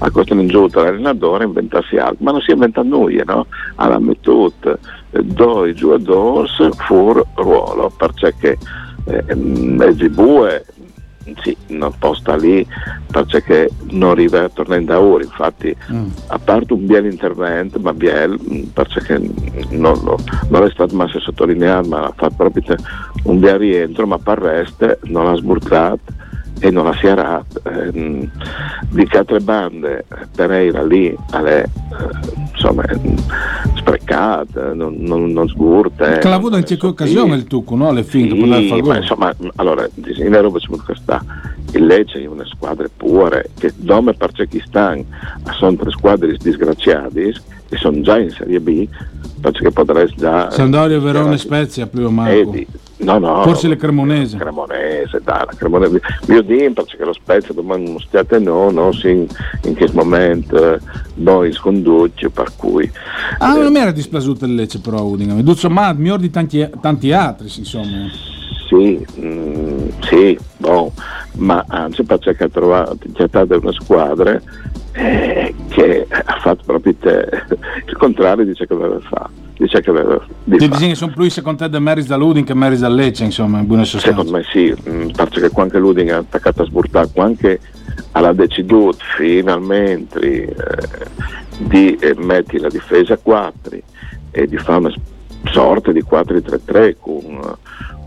a 0.00 0.10
questo 0.10 0.34
in 0.34 0.46
giù 0.46 0.68
l'allenatore 0.70 1.44
inventarsi 1.44 1.96
altro, 1.96 2.18
ma 2.20 2.30
non 2.30 2.40
si 2.40 2.52
inventa 2.52 2.82
nulla, 2.82 3.22
no? 3.24 3.46
Alla 3.76 3.98
mettuta, 3.98 4.78
due 5.10 5.74
giocatori 5.74 6.48
fuori 6.76 7.22
ruolo, 7.34 7.92
perché 7.96 8.56
eh, 9.04 9.34
Mezibue 9.34 10.64
sì, 11.42 11.56
non 11.68 11.92
posta 11.98 12.36
lì 12.36 12.66
perché 13.10 13.70
non 13.90 14.10
arriva 14.10 14.44
a 14.44 14.48
tornare 14.48 14.80
in 14.80 14.86
Daur, 14.86 15.22
infatti 15.22 15.74
mm. 15.92 16.08
a 16.28 16.38
parte 16.38 16.72
un 16.72 16.86
bel 16.86 17.06
intervento, 17.06 17.78
ma 17.78 17.92
Biel 17.92 18.38
perché 18.72 19.18
non, 19.70 19.98
non, 20.02 20.16
non 20.48 20.64
è 20.64 20.70
stato 20.70 20.94
mai 20.94 21.08
sottolineato, 21.08 21.88
ma 21.88 22.04
ha 22.04 22.12
fatto 22.14 22.34
proprio 22.36 22.76
un 23.24 23.38
bel 23.38 23.58
rientro, 23.58 24.06
ma 24.06 24.18
per 24.18 24.38
il 24.38 24.44
resto 24.44 24.98
non 25.04 25.26
ha 25.26 25.34
sburzato 25.34 26.26
e 26.60 26.70
non 26.70 26.84
la 26.84 26.94
si 26.94 27.06
era 27.06 27.44
ehm, 27.64 28.30
di 28.90 29.08
altre 29.12 29.40
bande 29.40 30.04
Pereira 30.34 30.84
lì 30.84 31.14
alle, 31.30 31.62
eh, 31.62 31.68
insomma 32.52 32.84
sprecate 33.76 34.72
non, 34.74 34.96
non, 34.98 35.30
non 35.30 35.48
sgurte 35.48 36.18
che 36.18 36.28
l'ha 36.28 36.34
avuto 36.34 36.56
in 36.56 36.64
che 36.64 36.78
occasione 36.80 37.36
il 37.36 37.44
Tucco 37.44 37.76
no? 37.76 37.88
alle 37.88 38.04
finte 38.04 38.34
sì, 38.66 38.80
ma 38.82 38.96
insomma 38.96 39.34
allora 39.56 39.88
in 39.94 40.34
Europa 40.34 40.58
c'è 40.58 40.94
sta 40.96 41.24
il 41.72 41.84
Lecce 41.84 42.22
è 42.22 42.26
una 42.26 42.46
squadra 42.46 42.88
pure 42.94 43.50
che 43.58 43.72
dome 43.76 44.14
Parcekistan 44.14 45.04
sono 45.52 45.76
tre 45.76 45.90
squadre 45.90 46.36
disgraziate 46.36 47.34
che 47.68 47.76
sono 47.76 48.00
già 48.00 48.18
in 48.18 48.30
Serie 48.30 48.60
B 48.60 48.88
perché 49.40 49.70
potresti 49.70 50.16
già 50.16 50.50
Sandoria, 50.50 50.98
Verona 50.98 51.34
e 51.34 51.38
Spezia 51.38 51.86
più 51.86 52.06
o 52.06 52.10
meno 52.10 52.52
No, 53.08 53.18
no. 53.18 53.42
Forse 53.42 53.68
le 53.68 53.76
Cremonese. 53.76 54.36
Cremonese, 54.36 55.20
dai, 55.22 55.44
la 55.46 55.52
Cremonese. 55.56 56.00
Io 56.28 56.42
dico 56.42 56.82
perché 56.84 57.04
lo 57.04 57.14
Spezia 57.14 57.54
domani 57.54 57.90
non 57.90 58.00
stiate 58.00 58.38
no, 58.38 58.70
no, 58.70 58.92
sì, 58.92 59.26
in, 59.64 59.74
che 59.74 59.88
momento 59.92 60.74
eh, 60.74 60.78
noi 61.14 61.52
sconduci, 61.52 62.28
per 62.28 62.52
cui... 62.56 62.90
Ah, 63.38 63.56
eh, 63.56 63.62
non 63.62 63.72
mi 63.72 63.78
era 63.78 63.92
dispiaciuto 63.92 64.44
il 64.44 64.54
Lecce 64.54 64.80
però, 64.80 65.02
Udingham. 65.02 65.40
Duzzo 65.40 65.70
ma 65.70 65.92
miglior 65.94 66.18
di 66.18 66.30
tanti, 66.30 66.68
tanti 66.80 67.10
altri, 67.12 67.50
insomma. 67.56 68.36
Sì, 68.68 69.02
mm, 69.18 69.88
sì, 70.02 70.38
boh, 70.58 70.92
ma 71.36 71.64
anzi 71.68 72.02
perché 72.04 72.44
ha 72.44 72.48
trovato, 72.48 72.98
una 73.06 73.72
squadra 73.72 74.38
eh, 74.92 75.54
che 75.68 76.06
ha 76.10 76.38
fatto 76.40 76.62
proprio 76.66 76.94
te, 77.00 77.44
il 77.86 77.96
contrario 77.96 78.44
dice 78.44 78.66
che 78.66 78.74
aveva 78.74 79.00
fatto 79.00 79.46
dice 79.56 79.80
che 79.80 79.90
aveva 79.90 80.24
di 80.44 80.56
Ti 80.56 80.94
sono 80.94 81.12
più 81.12 81.28
secondo 81.30 81.64
te 81.64 81.68
da 81.68 81.80
Meris 81.80 82.06
da 82.06 82.16
Luding 82.16 82.46
che 82.46 82.54
Meris 82.54 82.80
da 82.80 82.88
Lecce 82.88 83.24
insomma 83.24 83.58
in 83.58 83.66
buona 83.66 83.84
sostanza. 83.84 84.16
Secondo 84.16 84.36
me 84.36 84.44
sì 84.50 84.74
mm, 84.88 85.10
perché 85.10 85.50
anche 85.52 85.78
Luding 85.78 86.10
ha 86.10 86.18
attaccato 86.18 86.62
a 86.62 86.64
sburtare 86.66 87.08
anche 87.16 87.60
alla 88.12 88.32
deciduto 88.32 88.98
finalmente 89.16 90.20
eh, 90.20 90.54
di 91.58 91.96
eh, 91.96 92.14
mettere 92.18 92.60
la 92.60 92.68
difesa 92.68 93.14
a 93.14 93.18
4 93.18 93.78
e 94.30 94.46
di 94.46 94.56
fare 94.58 94.78
una 94.78 94.94
sorta 95.44 95.90
di 95.90 96.04
4-3-3 96.08 96.96
con 97.00 97.56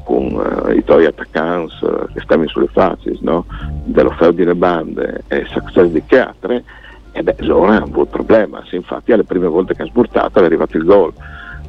con 0.04 0.34
uh, 0.34 0.72
i 0.72 0.84
tuoi 0.84 1.06
attaccanti 1.06 1.74
uh, 1.82 2.08
che 2.14 2.22
stavano 2.22 2.48
sulle 2.48 2.68
facce 2.72 3.18
no? 3.22 3.46
dello 3.84 4.12
Ferdinand 4.12 4.58
bande 4.58 5.24
e 5.28 5.46
success 5.50 5.88
di 5.88 6.04
Chiatre 6.06 6.64
e 7.12 7.24
beh 7.24 7.36
Zona 7.42 7.76
ha 7.76 7.82
avuto 7.82 8.06
problema. 8.06 8.64
Infatti 8.72 9.12
alle 9.12 9.24
prime 9.24 9.48
volte 9.48 9.76
che 9.76 9.84
ha 9.84 9.86
sburtato 9.86 10.40
è 10.40 10.44
arrivato 10.44 10.78
il 10.78 10.84
gol. 10.84 11.14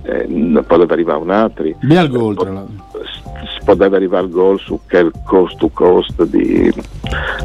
Eh, 0.04 0.26
poteva 0.66 0.94
arrivare 0.94 1.20
un 1.20 1.30
altro 1.30 1.64
Bel 1.80 2.08
gol 2.08 2.34
tra 2.34 2.50
l'altro. 2.50 3.02
poteva 3.64 3.94
arrivare 3.94 4.24
il 4.24 4.32
gol 4.32 4.58
su 4.58 4.80
quel 4.88 5.12
cost 5.24 5.56
to 5.58 5.68
cost 5.72 6.24
di, 6.24 6.72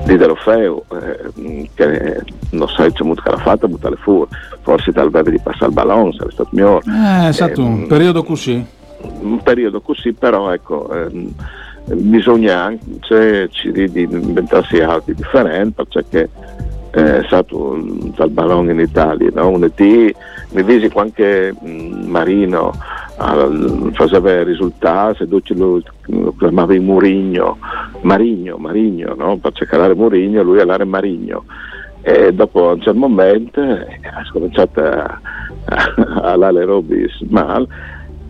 di 0.06 0.18
Delofeu 0.18 0.84
eh, 0.92 1.70
che 1.76 2.24
non 2.54 2.68
so 2.68 2.82
se 2.82 3.04
molto 3.04 3.22
l'ha 3.30 3.38
fatta 3.38 3.68
buttare 3.68 3.96
fuori 3.98 4.32
forse 4.62 4.92
dal 4.92 5.12
beve 5.12 5.30
di 5.30 5.40
passare 5.40 5.68
il 5.68 5.74
ballone 5.74 6.14
sarebbe 6.14 6.32
stato 6.32 6.50
migliore. 6.52 6.84
Eh, 6.88 7.28
è 7.28 7.32
stato 7.32 7.64
un 7.64 7.82
ehm, 7.82 7.88
periodo 7.88 8.24
così 8.24 8.66
un 9.22 9.42
periodo 9.42 9.82
così, 9.82 10.14
però 10.14 10.52
ecco, 10.52 10.90
ehm, 10.92 11.34
bisogna 11.94 12.64
anche 12.64 13.50
di 13.64 14.02
inventarsi 14.02 14.80
altri 14.80 15.14
differenti 15.16 15.84
perché 15.90 16.30
eh, 16.92 17.20
è 17.20 17.24
stato 17.26 17.78
dal 18.16 18.30
ballone 18.30 18.72
in 18.72 18.80
Italia, 18.80 19.30
no? 19.34 19.50
un 19.50 19.64
ET, 19.64 19.80
mi 19.80 20.64
visi 20.64 20.90
anche 20.96 21.54
Marino 21.62 22.74
al, 23.18 23.92
faceva 23.94 24.44
risultati, 24.44 25.28
se 25.46 25.54
lo, 25.54 25.82
lo 26.06 26.34
chiamava 26.38 26.74
Murigno, 26.80 27.58
Marigno, 28.02 28.58
Marigno, 28.58 29.14
no? 29.16 29.38
per 29.38 29.54
cercare 29.54 29.94
Murigno, 29.96 30.44
lui 30.44 30.60
all'area 30.60 30.86
Marigno. 30.86 31.46
E 32.02 32.32
dopo 32.32 32.70
un 32.70 32.82
certo 32.82 33.00
momento 33.00 33.62
eh, 33.62 34.00
ha 34.04 34.26
cominciato 34.32 34.82
a, 34.82 35.20
a, 35.66 35.94
a, 36.22 36.32
a 36.32 36.64
Robis 36.64 37.20
mal 37.28 37.68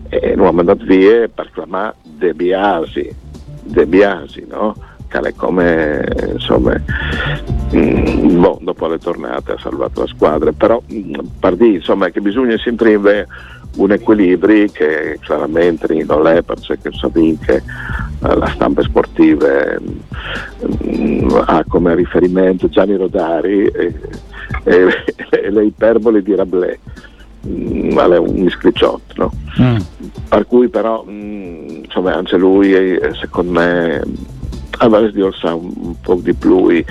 e 0.08 0.34
lo 0.34 0.48
ha 0.48 0.52
mandato 0.52 0.84
via 0.84 1.28
per 1.28 1.50
chiamare 1.52 1.94
De 2.02 2.34
Biasi, 2.34 3.14
De 3.62 3.86
Biasi, 3.86 4.46
no? 4.48 4.74
che 5.08 5.18
è 5.18 5.34
come 5.34 6.06
insomma 6.32 6.80
mm, 7.74 8.40
boh, 8.40 8.58
dopo 8.60 8.86
le 8.86 8.98
tornate 8.98 9.52
ha 9.52 9.58
salvato 9.58 10.02
la 10.02 10.06
squadra. 10.06 10.52
Però 10.52 10.80
mm, 10.92 11.14
per 11.40 11.56
dire 11.56 11.76
insomma 11.76 12.10
che 12.10 12.20
bisogna 12.20 12.56
sempre 12.58 12.94
avere 12.94 13.26
un 13.76 13.92
equilibrio 13.92 14.66
che 14.72 15.18
chiaramente 15.22 15.86
non 16.04 16.22
perché 16.22 16.90
sapete 16.92 17.38
che 17.44 17.54
eh, 17.56 18.36
la 18.36 18.48
stampa 18.48 18.82
sportiva 18.82 19.76
mm, 20.84 21.28
ha 21.46 21.64
come 21.66 21.94
riferimento 21.94 22.68
Gianni 22.68 22.96
Rodari 22.96 23.66
e, 23.66 23.94
e, 24.64 24.88
e 25.30 25.50
le 25.50 25.64
iperbole 25.64 26.22
di 26.22 26.34
Rabelais 26.34 26.78
vale 27.40 28.16
un 28.16 28.48
scricciotto 28.50 29.14
no? 29.16 29.32
mm. 29.60 29.76
per 30.28 30.46
cui 30.46 30.68
però 30.68 31.04
mh, 31.04 31.82
insomma 31.84 32.14
anche 32.14 32.36
lui 32.36 32.98
secondo 33.20 33.52
me 33.52 34.02
avresti 34.78 35.20
orsa 35.20 35.54
un, 35.54 35.72
un 35.76 36.00
po' 36.00 36.14
di 36.16 36.34
più 36.34 36.68
eh, 36.68 36.84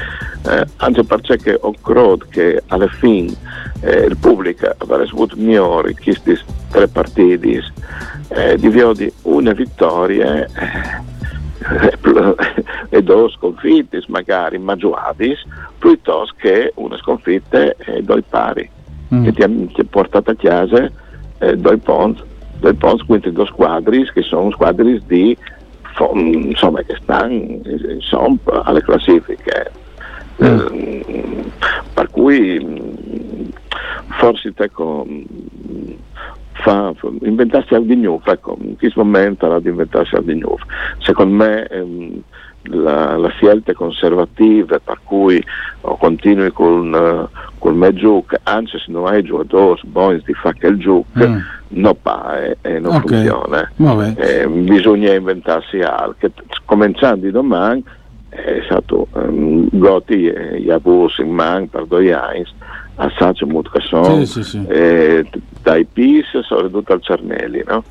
anche 0.78 1.04
perché 1.04 1.58
ho 1.60 1.74
credo 1.82 2.20
che 2.30 2.64
alla 2.68 2.88
fine 2.88 3.34
eh, 3.82 4.06
il 4.06 4.18
pubblico 4.18 4.74
avrebbe 4.78 5.10
avuto 5.10 5.36
migliori 5.38 5.96
questi 5.96 6.38
tre 6.70 6.88
partiti 6.88 7.62
eh, 8.30 8.58
di 8.58 8.70
di 8.70 9.14
una 9.24 9.54
vittoria 9.54 10.46
eh, 10.46 11.06
e 12.90 13.04
due 13.04 13.30
sconfitte 13.32 14.04
magari 14.08 14.58
maggiorati 14.58 15.36
piuttosto 15.78 16.36
che 16.38 16.72
una 16.76 16.98
sconfitta 16.98 17.76
e 17.78 18.02
due 18.04 18.22
pari 18.22 18.70
mm. 19.14 19.24
che 19.24 19.32
ti 19.34 19.42
ha, 19.44 19.46
ha, 19.50 19.84
portato 19.90 20.32
a 20.32 20.36
casa 20.36 20.90
eh, 21.40 21.56
due 21.56 21.78
ponti, 21.78 22.22
due 22.60 22.74
ponti, 22.74 23.06
quindi 23.06 23.32
due 23.32 23.46
squadri 23.46 24.10
che 24.12 24.22
sono 24.22 24.52
squadri 24.52 25.02
di 25.06 25.38
insomma 26.14 26.84
che 26.84 26.96
stanno 27.02 27.34
insomma, 27.34 28.64
alle 28.64 28.82
classifiche. 28.82 29.72
Mm. 30.44 30.46
Eh, 30.46 31.52
per 31.94 32.10
cui 32.12 33.52
forse 34.20 34.54
ecco, 34.56 35.06
mm, 35.08 35.92
fa, 36.62 36.94
inventarsi 37.22 37.74
al 37.74 37.86
di 37.86 37.96
nuovo, 37.96 38.22
ecco, 38.26 38.58
in 38.62 38.78
questo 38.78 39.04
momento 39.04 39.46
era 39.46 39.60
di 39.60 39.70
inventarsi 39.70 40.16
al 40.16 40.24
di 40.24 40.36
nuovo. 40.36 40.60
Secondo 41.00 41.36
me 41.36 41.68
ehm, 41.68 42.22
la, 42.64 43.16
la, 43.18 43.30
scelta 43.30 43.74
conservativa 43.74 44.80
per 44.80 45.00
cui 45.04 45.42
oh, 45.82 45.98
continui 45.98 46.52
con, 46.52 46.92
uh, 46.94 47.38
col 47.60 47.76
me 47.76 47.94
gioco, 47.94 48.36
anzi 48.44 48.78
se 48.78 48.92
non 48.92 49.08
hai 49.08 49.24
giocatori 49.24 49.82
buoni 49.86 50.22
di 50.26 50.34
fare 50.34 50.58
che 50.60 50.68
il 50.68 50.78
gioco, 50.78 51.06
mm. 51.18 51.38
non 51.70 51.96
fa 52.02 52.44
e, 52.44 52.58
e 52.62 52.80
non 52.80 52.96
okay. 52.96 53.26
funziona. 53.26 53.72
Eh, 54.16 54.48
bisogna 54.48 55.14
inventarsi 55.14 55.80
altro. 55.80 56.30
Cominciando 56.66 57.30
domani 57.32 57.84
è 58.30 58.62
stato 58.66 59.08
um, 59.14 59.68
Gotti 59.72 60.28
e 60.28 60.58
Yabus 60.58 61.18
in 61.20 61.30
man 61.30 61.70
per 61.70 61.86
due 61.86 62.14
anni 62.14 62.46
assaggio 62.98 63.48
sono 63.88 64.20
sì, 64.20 64.26
sì, 64.26 64.44
sì. 64.44 64.66
eh, 64.68 65.26
dai 65.62 65.86
PIS 65.86 66.40
soprattutto 66.42 66.94
al 66.94 67.02
Cernelli 67.02 67.64
no? 67.68 67.84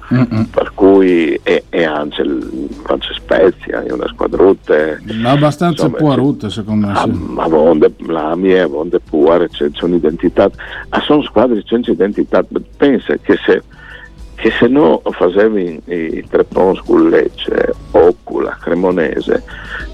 per 0.51 0.73
cui 0.75 1.39
e, 1.43 1.65
e 1.69 1.85
anche 1.85 2.23
il 2.23 2.69
Francia 2.83 3.13
Spezia 3.15 3.85
è 3.85 3.93
una 3.93 4.09
squadrutta 4.09 4.75
abbastanza 5.25 5.89
puarutta 5.91 6.49
secondo 6.49 6.89
me 6.89 6.93
ah, 6.95 7.07
ma 7.07 7.47
vonde, 7.47 7.93
la 8.07 8.35
mia 8.35 8.67
vonde 8.67 8.99
puare 8.99 9.49
c'è, 9.49 9.71
c'è 9.71 9.85
un'identità 9.85 10.51
ah, 10.89 11.01
sono 11.03 11.23
squadre 11.23 11.63
senza 11.67 11.93
identità 11.93 12.45
pensa 12.77 13.17
che 13.17 13.39
se 13.45 13.63
che 14.35 14.51
se 14.51 14.67
no 14.67 15.01
facevi 15.03 15.83
i, 15.87 16.25
tre 16.29 16.45
pons 16.45 16.81
con 16.81 17.09
Lecce 17.09 17.73
o 17.93 18.15
con 18.23 18.43
la 18.43 18.57
Cremonese 18.61 19.43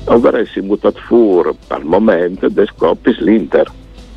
avresti 0.07 0.63
buttato 0.63 0.99
fuori 1.01 1.51
al 1.69 1.85
momento 1.85 2.49
dei 2.49 2.67
scoppi 2.67 3.15
l'Inter 3.19 3.71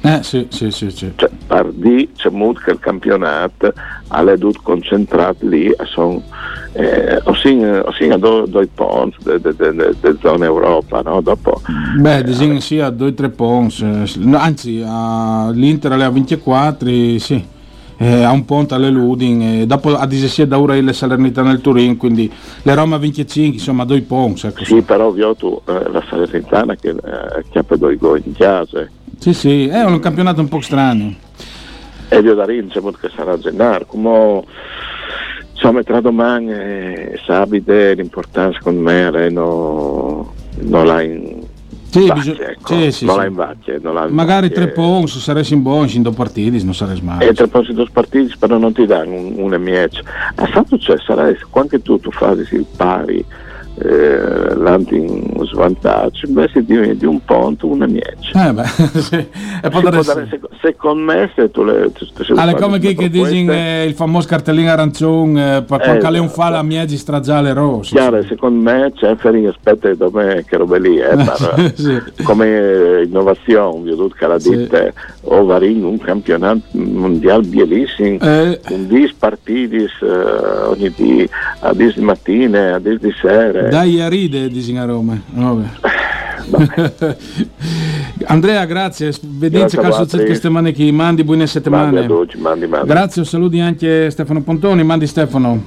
eh, 0.05 0.23
sì, 0.23 0.47
sì, 0.49 0.69
sì, 0.71 0.91
sì. 0.91 1.11
Cioè, 1.15 1.29
per 1.47 1.71
dire 1.71 2.09
c'è 2.15 2.29
molto 2.29 2.61
che 2.63 2.71
il 2.71 2.79
campionato 2.79 3.73
ha 4.07 4.23
dovuto 4.23 4.59
concentrato 4.61 5.47
lì 5.47 5.73
sono 5.85 6.21
eh, 6.73 7.21
ossia 7.23 8.17
due, 8.17 8.43
due 8.47 8.67
ponti 8.67 9.17
della 9.23 10.17
zona 10.19 10.45
Europa 10.45 11.01
no? 11.01 11.21
dopo 11.21 11.61
beh 11.97 12.19
eh, 12.19 12.61
sì 12.61 12.79
a 12.79 12.89
due 12.89 13.07
o 13.07 13.13
tre 13.13 13.29
ponti 13.29 13.83
anzi 14.33 14.83
a, 14.85 15.49
l'Inter 15.51 15.93
alle 15.93 16.09
24 16.09 16.87
sì 17.17 17.53
eh, 17.97 18.23
a 18.23 18.31
un 18.31 18.43
ponte 18.43 18.73
alle 18.73 18.89
Ludin 18.89 19.41
e 19.41 19.65
dopo 19.65 19.95
a 19.95 20.05
Disesia 20.05 20.45
da 20.45 20.57
Ura 20.57 20.75
e 20.75 20.93
Salernitana 20.93 21.49
nel 21.49 21.61
Turin 21.61 21.95
quindi 21.95 22.29
le 22.61 22.73
Roma 22.75 22.97
25 22.97 23.53
insomma 23.53 23.85
due 23.85 24.01
ponti 24.01 24.47
ecco. 24.47 24.65
sì 24.65 24.81
però 24.81 25.07
ovvio 25.07 25.33
tu 25.35 25.59
eh, 25.65 25.89
la 25.89 26.03
Salernitana 26.09 26.75
che 26.75 26.89
eh, 26.89 27.43
chiappa 27.49 27.77
due 27.77 27.95
gol 27.95 28.21
in 28.23 28.33
chiesa 28.33 28.85
sì, 29.25 29.33
sì, 29.33 29.67
è 29.67 29.83
un 29.83 29.99
campionato 29.99 30.39
un 30.39 30.47
po' 30.47 30.61
strano. 30.61 31.15
E 32.09 32.19
io 32.19 32.35
da 32.35 32.45
Rince 32.45 32.79
che 33.01 33.09
sarà 33.15 33.31
a 33.31 33.39
Gennaro, 33.39 33.85
come 33.87 34.43
insomma 35.51 35.81
tra 35.81 35.99
domani 35.99 36.51
e 36.51 37.19
sabato 37.25 37.93
l'importanza 37.95 38.59
con 38.61 38.75
me 38.75 39.09
è 39.09 39.29
non, 39.31 40.27
non 40.59 40.85
l'ha 40.85 41.01
in 41.01 41.43
sì, 41.89 42.11
bisog- 42.11 42.39
ecco. 42.39 42.73
sì, 42.75 42.91
sì, 42.91 43.05
non 43.05 43.15
l'ha 43.15 43.25
in 43.25 43.33
vacchia, 43.33 43.79
magari 44.09 44.51
tre 44.51 44.67
punti 44.67 45.13
se 45.13 45.19
saresti 45.19 45.53
in 45.53 45.63
buoni 45.63 45.95
in 45.95 46.03
due 46.03 46.11
partiti 46.11 46.63
non 46.63 46.75
saresti 46.75 47.03
male 47.03 47.27
e 47.27 47.33
tre 47.33 47.47
punti 47.47 47.69
in 47.69 47.77
due 47.77 47.87
partiti 47.91 48.35
però 48.37 48.57
non 48.57 48.73
ti 48.73 48.85
danno 48.85 49.15
un, 49.15 49.33
una 49.37 49.57
mieccia 49.57 50.01
a 50.35 50.45
stato 50.45 50.77
cioè 50.77 50.97
sarai 50.99 51.35
anche 51.53 51.81
tu 51.81 51.97
tu 51.99 52.11
fai 52.11 52.37
il 52.51 52.65
pari 52.75 53.25
eh, 53.77 54.55
l'anti 54.55 54.95
in 54.95 55.33
svantaggio, 55.45 56.27
beh 56.29 56.49
si 56.53 56.63
diventi 56.63 57.05
un 57.05 57.23
ponto, 57.25 57.67
una 57.67 57.85
miece. 57.87 58.31
Eh 58.33 58.53
beh, 58.53 58.65
sì. 59.01 59.15
E 59.15 60.03
sec- 60.03 60.47
secondo 60.61 61.03
me 61.11 61.31
se 61.35 61.51
tu 61.51 61.63
le... 61.63 61.91
Se, 61.97 62.23
se 62.23 62.33
Ah, 62.35 62.53
come 62.55 62.79
che, 62.79 62.95
che 62.95 63.09
eh, 63.11 63.85
il 63.85 63.93
famoso 63.93 64.27
cartellino 64.27 64.69
arancione, 64.71 65.57
eh, 65.57 65.61
per 65.63 65.81
Eh, 65.81 66.19
un 66.19 66.29
fa 66.29 66.49
la 66.49 66.63
miegi 66.63 66.97
stragiale 66.97 67.53
rossi. 67.53 67.93
Chiaro, 67.93 68.23
secondo 68.23 68.61
me 68.69 68.91
Ceferi 68.95 69.45
aspetta 69.45 69.93
da 69.93 70.09
me 70.11 70.43
che 70.47 70.57
robe 70.57 70.79
lì, 70.79 70.97
eh, 70.97 71.15
per- 71.15 71.73
Sì. 71.75 72.01
come 72.23 72.47
eh, 72.47 73.03
innovazione, 73.03 73.81
vi 73.83 73.91
ho 73.91 73.95
detto 73.95 74.15
che 74.17 74.27
la 74.27 74.39
Sì. 74.39 74.55
dite, 74.55 74.93
o 75.21 75.43
varin 75.45 75.83
un 75.83 75.97
campionato 75.99 76.61
mondiale 76.71 77.43
bellissimo, 77.45 78.17
Eh, 78.21 78.59
con 78.65 78.87
10 78.87 79.15
partiti 79.17 79.77
eh, 79.77 79.87
ogni 80.67 80.91
di, 80.95 81.29
a 81.59 81.73
10 81.73 81.99
di 81.99 82.05
mattina, 82.05 82.75
a 82.75 82.79
10 82.79 82.97
di 83.05 83.13
sera. 83.21 83.64
Dai 83.69 84.01
a 84.01 84.07
ride, 84.07 84.47
dicono 84.49 84.81
a 84.81 84.85
Roma. 84.85 85.21
Vabbè. 85.31 85.65
Andrea, 88.27 88.65
grazie. 88.65 89.13
Vediamo 89.21 89.65
Grazie 89.65 89.79
a 89.79 89.81
calcio 89.81 89.97
voi. 89.97 90.07
queste 90.07 90.33
settimane 90.35 90.73
qui. 90.73 90.91
Mandi 90.91 91.23
buone 91.23 91.39
Mandi 91.39 91.51
settimane. 91.53 92.05
tutti, 92.05 92.37
mandi, 92.37 92.67
mandi. 92.67 92.87
Grazie, 92.87 93.25
saluti 93.25 93.59
anche 93.59 94.09
Stefano 94.09 94.41
Pontoni. 94.41 94.83
Mandi 94.83 95.07
Stefano. 95.07 95.63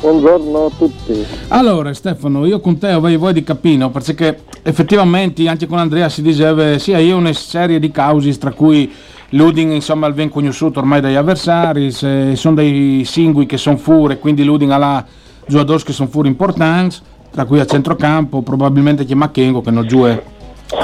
Buongiorno 0.00 0.66
a 0.66 0.70
tutti. 0.76 1.24
Allora 1.48 1.92
Stefano, 1.94 2.44
io 2.46 2.60
con 2.60 2.78
te 2.78 2.88
avevo 2.88 3.18
voi 3.24 3.32
di 3.32 3.42
capino 3.42 3.90
perché 3.90 4.40
effettivamente 4.62 5.48
anche 5.48 5.66
con 5.66 5.78
Andrea 5.78 6.08
si 6.08 6.22
diceva 6.22 6.78
sì, 6.78 6.90
io 6.92 7.16
ho 7.16 7.18
una 7.18 7.32
serie 7.32 7.78
di 7.78 7.90
cause 7.90 8.36
tra 8.38 8.52
cui 8.52 8.92
l'Uding 9.30 9.72
insomma 9.72 10.06
il 10.06 10.14
ben 10.14 10.28
conosciuto 10.28 10.80
ormai 10.80 11.00
dagli 11.00 11.14
avversari, 11.14 11.90
sono 11.90 12.54
dei 12.54 13.02
singoli 13.04 13.46
che 13.46 13.56
sono 13.56 13.78
fuori 13.78 14.14
e 14.14 14.18
quindi 14.18 14.44
l'Uding 14.44 14.70
ha 14.70 14.76
là 14.76 15.04
giocatori 15.46 15.82
che 15.82 15.92
sono 15.92 16.08
fuori 16.08 16.28
importanti, 16.28 16.96
tra 17.30 17.44
cui 17.44 17.60
a 17.60 17.66
centrocampo 17.66 18.42
probabilmente 18.42 19.04
c'è 19.04 19.14
Macchengo 19.14 19.60
che 19.60 19.70
non 19.70 19.86
gioca 19.86 20.34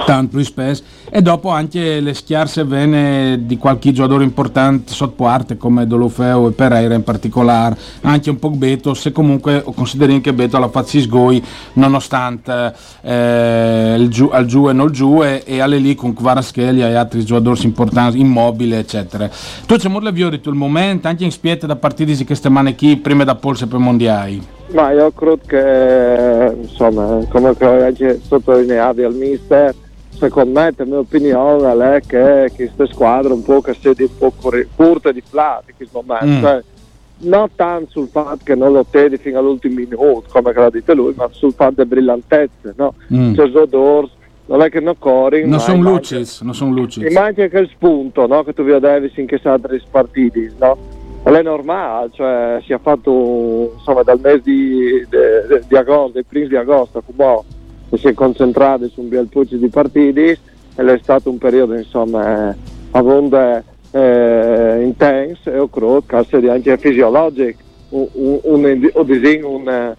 tanto 0.04 0.36
più 0.36 0.44
spesso 0.44 0.82
e 1.10 1.20
dopo 1.22 1.50
anche 1.50 2.00
le 2.00 2.14
schiarse 2.14 2.64
vene 2.64 3.44
di 3.44 3.58
qualche 3.58 3.92
giocatore 3.92 4.24
importante 4.24 4.92
sotto 4.92 5.24
parte 5.24 5.56
come 5.56 5.86
Dolofeo 5.86 6.48
e 6.48 6.52
Pereira 6.52 6.94
in 6.94 7.02
particolare 7.02 7.76
anche 8.02 8.30
un 8.30 8.38
po' 8.38 8.50
Beto 8.50 8.94
se 8.94 9.12
comunque 9.12 9.62
consideriamo 9.62 10.20
che 10.20 10.32
Beto 10.32 10.58
la 10.58 10.68
fa 10.68 10.84
sgoi 10.84 11.42
nonostante 11.74 12.74
eh, 13.02 13.96
il 13.98 14.08
giù, 14.08 14.30
al 14.32 14.46
giù 14.46 14.68
e 14.68 14.72
non 14.72 14.90
giù 14.92 15.22
e, 15.22 15.42
e 15.44 15.60
alle 15.60 15.78
lì 15.78 15.94
con 15.94 16.14
Kvaraschelia 16.14 16.88
e 16.88 16.94
altri 16.94 17.24
giocatori 17.24 17.64
importanti 17.64 18.18
immobile 18.20 18.78
eccetera. 18.78 19.28
Tu 19.66 19.76
c'è 19.76 19.88
molto 19.88 20.10
viori 20.12 20.40
il 20.42 20.52
momento 20.54 21.08
anche 21.08 21.24
in 21.24 21.30
spiette 21.30 21.66
da 21.66 21.76
partiti 21.76 22.14
di 22.14 22.24
queste 22.24 22.48
mani 22.48 22.76
qui 22.76 22.96
prima 22.96 23.24
da 23.24 23.34
polse 23.34 23.66
per 23.66 23.78
mondiali 23.78 24.60
Ma 24.72 24.90
io 24.92 25.10
credo 25.12 25.38
che, 25.46 26.54
insomma, 26.62 27.24
come 27.28 27.54
che 27.94 28.20
sottolineavi 28.22 29.02
al 29.02 29.14
mister, 29.14 29.74
secondo 30.08 30.60
me, 30.60 30.72
la 30.74 30.84
mia 30.84 30.98
opinione 30.98 31.96
è 31.96 32.00
che 32.06 32.50
queste 32.54 32.86
squadre 32.86 33.32
un 33.32 33.42
po' 33.42 33.60
che 33.60 33.74
siano 33.74 33.96
un 33.98 34.16
po' 34.16 34.32
corte 34.74 35.12
di 35.12 35.22
flat 35.26 35.64
in 35.68 35.74
questo 35.76 36.02
momento. 36.04 36.26
Mm. 36.26 36.40
Cioè, 36.40 36.62
non 37.24 37.48
tanto 37.54 37.90
sul 37.90 38.08
fatto 38.08 38.40
che 38.42 38.54
non 38.54 38.72
lo 38.72 38.84
tedi 38.88 39.16
fino 39.16 39.38
all'ultimo 39.38 39.74
minuto, 39.74 40.24
come 40.28 40.52
l'ha 40.52 40.70
detto 40.70 40.94
lui, 40.94 41.12
ma 41.16 41.28
sul 41.30 41.52
fatto 41.52 41.74
delle 41.76 41.88
brillantezze, 41.88 42.74
no? 42.76 42.94
Mm. 43.12 43.34
Cioè, 43.34 43.50
Zodors, 43.50 44.10
non 44.46 44.62
è 44.62 44.70
che 44.70 44.80
non 44.80 44.98
corri, 44.98 45.46
non 45.46 45.60
sono 45.60 45.82
lucis 45.82 46.40
non 46.40 46.54
sono 46.54 46.72
lucis 46.72 47.04
e 47.04 47.10
manca 47.12 47.44
anche 47.44 47.58
il 47.58 47.68
spunto 47.68 48.26
no, 48.26 48.42
che 48.42 48.52
tu 48.52 48.64
vedevi 48.64 49.10
in 49.14 49.26
che 49.26 49.40
altri 49.44 49.80
partiti, 49.88 50.50
no? 50.58 50.76
Normale, 51.42 52.10
cioè 52.12 52.60
si 52.64 52.72
è 52.72 52.78
fatto 52.80 53.74
insomma 53.76 54.02
dal 54.02 54.18
mese 54.20 54.40
di, 54.42 55.06
de- 55.08 55.62
di 55.66 55.76
agosto, 55.76 56.12
dei 56.14 56.24
primi 56.24 56.48
di 56.48 56.56
agosto, 56.56 57.02
come 57.02 57.40
che 57.88 57.96
si 57.96 58.08
è 58.08 58.14
concentrato 58.14 58.88
su 58.88 59.02
un 59.02 59.08
bel 59.08 59.28
puzzo 59.28 59.56
di 59.56 59.68
partiti 59.68 60.36
ed 60.74 60.88
è 60.88 60.98
stato 61.02 61.30
un 61.30 61.38
periodo 61.38 61.74
insomma 61.74 62.50
eh, 62.50 62.56
abbastanza 62.90 63.62
eh, 63.92 64.82
intenso 64.82 65.52
e 65.52 65.68
credo 65.70 66.02
che 66.06 66.48
anche 66.48 66.78
fisiologico 66.78 67.60
un, 67.90 68.08
un, 68.12 68.40
un, 68.42 68.90
un 68.94 69.96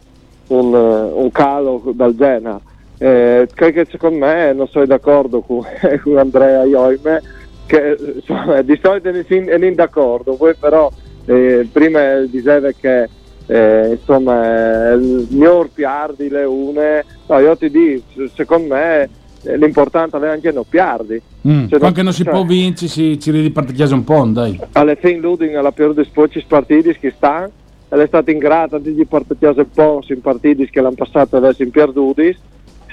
un, 0.47 0.73
un, 0.73 1.31
calo 1.31 1.81
del 1.93 2.15
genere. 2.15 2.59
Eh, 2.97 3.47
che 3.53 3.87
secondo 3.89 4.25
me 4.25 4.53
non 4.53 4.67
sono 4.67 4.85
d'accordo 4.85 5.41
con, 5.41 5.61
con 6.03 6.17
Andrea 6.17 6.63
Ioime 6.63 7.21
che 7.65 7.97
insomma, 8.15 8.61
di 8.61 8.79
solito 8.81 9.09
ne 9.11 9.23
non 9.57 9.73
d'accordo 9.73 10.35
poi 10.35 10.53
però 10.55 10.91
eh, 11.25 11.67
prima 11.71 12.19
diceva 12.21 12.69
che 12.71 13.09
eh, 13.47 13.97
insomma 13.99 14.89
il 14.91 15.27
mio 15.31 15.69
piardi 15.73 16.29
le 16.29 16.43
une. 16.43 17.03
No 17.27 17.39
io 17.39 17.55
ti 17.57 17.69
dico 17.69 18.27
secondo 18.33 18.73
me 18.75 19.09
eh, 19.43 19.57
l'importante 19.57 20.17
è 20.17 20.27
anche 20.27 20.51
non 20.51 20.63
piardi 20.67 21.21
Mm, 21.45 21.67
Cioè, 21.67 21.77
Quando 21.77 22.03
non 22.03 22.13
si 22.13 22.23
cioè- 22.23 22.31
può 22.31 22.45
vincere, 22.45 22.89
si, 22.89 23.17
si 23.19 23.29
ripartigiase 23.31 23.93
un 23.93 24.05
po', 24.05 24.23
dai. 24.27 24.57
alla 24.71 24.95
fine 24.95 25.19
Luding 25.19 25.55
alla 25.55 25.73
più 25.73 25.91
dei 25.91 26.05
spocci 26.05 26.41
partiti 26.47 26.93
che 26.97 27.11
sta? 27.13 27.49
È 27.89 28.05
stata 28.07 28.31
ingrata 28.31 28.79
di 28.79 29.05
partire 29.05 29.53
un 29.57 29.69
po' 29.73 30.01
in 30.07 30.21
partiti 30.21 30.69
che 30.69 30.79
l'hanno 30.79 30.95
passato 30.95 31.35
adesso 31.35 31.63
in 31.63 31.71
perduti 31.71 32.33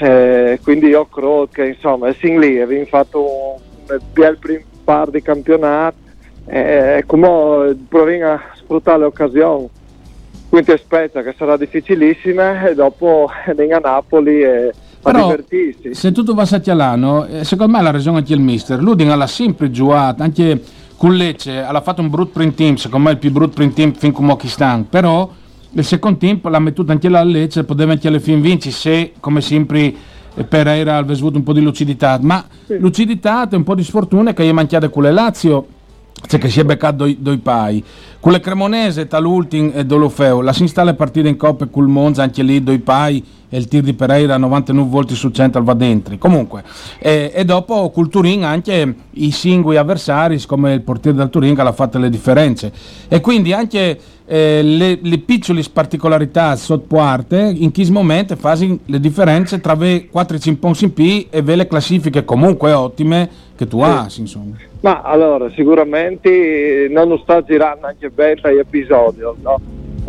eh, 0.00 0.58
quindi 0.64 0.86
io 0.88 1.04
credo 1.06 1.48
che 1.52 1.68
insomma 1.68 2.08
è 2.08 2.16
sin 2.18 2.40
lì 2.40 2.60
abbiamo 2.60 2.86
fatto 2.86 3.24
un 3.24 3.98
bel 4.12 4.36
primo 4.38 4.62
par 4.82 5.10
di 5.10 5.22
campionato 5.22 5.94
e 6.46 7.04
come 7.06 7.76
proviamo 7.88 8.32
a 8.32 8.40
sfruttare 8.54 8.98
le 8.98 9.04
occasioni. 9.04 9.68
Quindi 10.48 10.72
aspetta 10.72 11.22
che 11.22 11.34
sarà 11.38 11.56
difficilissima 11.56 12.66
e 12.68 12.74
dopo 12.74 13.30
venga 13.54 13.76
a 13.76 13.80
Napoli 13.80 14.42
e 14.42 14.68
a 14.68 14.72
Però, 15.12 15.28
divertirsi. 15.28 15.94
se 15.94 16.12
tutto 16.12 16.34
va 16.34 16.46
a 16.50 16.58
Tialano, 16.58 17.26
eh, 17.26 17.44
secondo 17.44 17.76
me 17.76 17.82
l'ha 17.82 17.92
ragione 17.92 18.18
anche 18.18 18.34
il 18.34 18.40
mister. 18.40 18.82
Luding 18.82 19.10
ha 19.10 19.26
sempre 19.26 19.70
giocato, 19.70 20.22
anche 20.22 20.60
con 20.96 21.14
Lecce, 21.14 21.62
ha 21.62 21.80
fatto 21.80 22.02
un 22.02 22.10
brutto 22.10 22.32
print 22.32 22.56
team, 22.56 22.74
secondo 22.74 23.06
me 23.06 23.12
il 23.12 23.18
più 23.18 23.30
brutto 23.30 23.54
print 23.54 23.74
team 23.74 23.92
fin 23.94 24.12
come 24.12 24.36
Kistan, 24.36 24.88
però 24.88 25.30
il 25.72 25.84
secondo 25.84 26.18
team 26.18 26.40
l'ha 26.42 26.58
mettuto 26.58 26.90
anche 26.92 27.08
là 27.08 27.20
a 27.20 27.24
Lecce, 27.24 27.64
poteva 27.64 27.92
anche 27.92 28.08
alle 28.08 28.20
fin 28.20 28.40
vinci 28.40 28.70
se, 28.70 29.12
come 29.20 29.40
sempre, 29.40 29.94
eh, 30.34 30.44
Pereira 30.44 30.96
avesse 30.96 31.20
avuto 31.20 31.38
un 31.38 31.44
po' 31.44 31.52
di 31.52 31.62
lucidità, 31.62 32.18
ma 32.20 32.44
lucidità 32.66 33.48
e 33.48 33.56
un 33.56 33.62
po' 33.62 33.74
di 33.74 33.84
sfortuna 33.84 34.34
che 34.34 34.44
gli 34.44 34.48
è 34.48 34.52
manchiata 34.52 34.88
con 34.88 35.04
le 35.04 35.12
Lazio, 35.12 35.66
cioè 36.26 36.40
che 36.40 36.48
si 36.48 36.60
è 36.60 36.64
beccato 36.64 36.96
doi, 36.96 37.16
doi 37.20 37.38
pai. 37.38 37.82
Con 38.20 38.32
le 38.32 38.40
Cremonese, 38.40 39.06
Talultin 39.06 39.72
e 39.74 39.84
Dolofeo, 39.86 40.40
la 40.40 40.52
si 40.52 40.62
installa 40.62 40.94
partita 40.94 41.28
in 41.28 41.36
Coppa 41.36 41.64
e 41.64 41.70
col 41.70 41.88
Monza, 41.88 42.22
anche 42.22 42.42
lì 42.42 42.62
doi 42.62 42.78
pai 42.78 43.24
e 43.48 43.58
il 43.58 43.66
tir 43.66 43.82
di 43.82 43.94
Pereira 43.94 44.36
99 44.36 44.88
volti 44.88 45.14
su 45.14 45.30
100 45.30 45.62
va 45.62 45.74
dentro. 45.74 46.16
Comunque, 46.18 46.62
e, 46.98 47.32
e 47.34 47.44
dopo 47.44 47.90
col 47.90 48.08
Turin 48.08 48.44
anche 48.44 48.94
i 49.12 49.30
singoli 49.32 49.76
avversari, 49.76 50.40
come 50.46 50.74
il 50.74 50.82
portiere 50.82 51.16
del 51.16 51.30
Turin 51.30 51.54
che 51.54 51.60
ha 51.62 51.72
fatto 51.72 51.98
le 51.98 52.08
differenze. 52.08 52.72
E 53.08 53.20
quindi 53.20 53.52
anche 53.52 53.98
eh, 54.32 54.62
le, 54.62 55.00
le 55.02 55.18
piccole 55.18 55.60
particolarità 55.72 56.54
sotto 56.54 56.86
parte, 56.86 57.52
in 57.52 57.72
che 57.72 57.90
momento 57.90 58.36
fanno 58.36 58.78
le 58.84 59.00
differenze 59.00 59.60
tra 59.60 59.74
le 59.74 60.06
4 60.08 60.38
cimpons 60.38 60.82
in 60.82 60.92
P 60.92 61.26
e 61.30 61.42
ve 61.42 61.56
le 61.56 61.66
classifiche 61.66 62.24
comunque 62.24 62.70
ottime 62.72 63.28
che 63.56 63.66
tu 63.66 63.80
hai, 63.80 64.06
insomma. 64.18 64.54
Ma 64.82 65.02
allora, 65.02 65.50
sicuramente 65.50 66.86
non 66.90 67.18
sta 67.20 67.42
girando 67.42 67.88
anche 67.88 68.08
bene 68.10 68.54
gli 68.54 68.58
episodi, 68.58 69.18
no? 69.18 69.60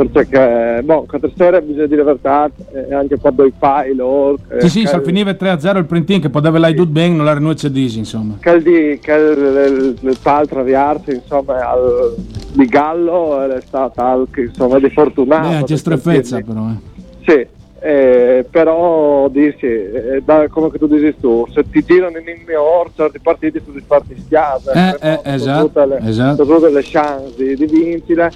Perché, 0.10 0.82
boh, 0.84 1.06
questa 1.08 1.30
sera 1.36 1.62
bisogna 1.62 1.86
dire 1.88 2.04
la 2.04 2.16
verità, 2.20 2.50
eh, 2.74 2.94
anche 2.94 3.18
quando 3.18 3.46
i 3.46 3.54
file, 3.58 4.02
o, 4.02 4.34
eh, 4.50 4.62
Sì, 4.62 4.70
sì, 4.70 4.82
che- 4.82 4.88
se 4.88 5.02
finiva 5.04 5.32
3-0 5.32 5.78
il 5.78 5.86
printing 5.86 6.22
che 6.22 6.30
poteva 6.30 6.58
l'hai 6.58 6.74
tutto 6.74 6.90
bene, 6.92 7.16
non 7.16 7.26
l'era 7.26 7.40
noi 7.40 7.56
cedisi, 7.56 8.00
insomma. 8.00 8.38
che 8.40 8.50
il 8.50 8.64
di 8.64 9.00
che 9.02 9.12
il, 9.14 9.96
il, 10.02 10.10
il 10.10 10.20
tal 10.22 10.48
traviarsi 10.48 11.12
insomma 11.14 11.70
al, 11.70 12.16
di 12.54 12.66
Gallo 12.66 13.42
è 13.50 13.62
stata 13.62 14.06
anche 14.06 14.42
insomma 14.42 14.80
di 14.80 14.90
fortunato 14.90 15.48
Beh, 15.50 15.64
c'è 15.64 15.78
strefezza 15.78 16.40
però, 16.42 16.68
eh. 16.70 17.26
sì 17.26 17.48
eh, 17.84 18.46
però 18.50 19.28
dirsi 19.30 19.66
eh, 19.66 20.22
da- 20.24 20.48
come 20.50 20.70
che 20.70 20.78
tu 20.78 20.88
dici 20.88 21.16
tu 21.20 21.48
se 21.52 21.64
ti 21.70 21.84
girano 21.84 22.18
in 22.18 22.24
miglior 22.26 22.92
certi 22.96 23.20
partiti 23.20 23.64
tu 23.64 23.74
ti 23.74 23.84
farti 23.86 24.16
schiave 24.24 24.72
Eh, 24.74 24.98
eh, 25.10 25.20
esatto, 25.24 25.66
tutte 25.68 25.86
le, 25.86 26.00
esatto. 26.06 26.46
tutte 26.46 26.70
le 26.70 26.82
chance 26.84 27.34
di, 27.36 27.56
di 27.56 27.66
vincere 27.66 28.32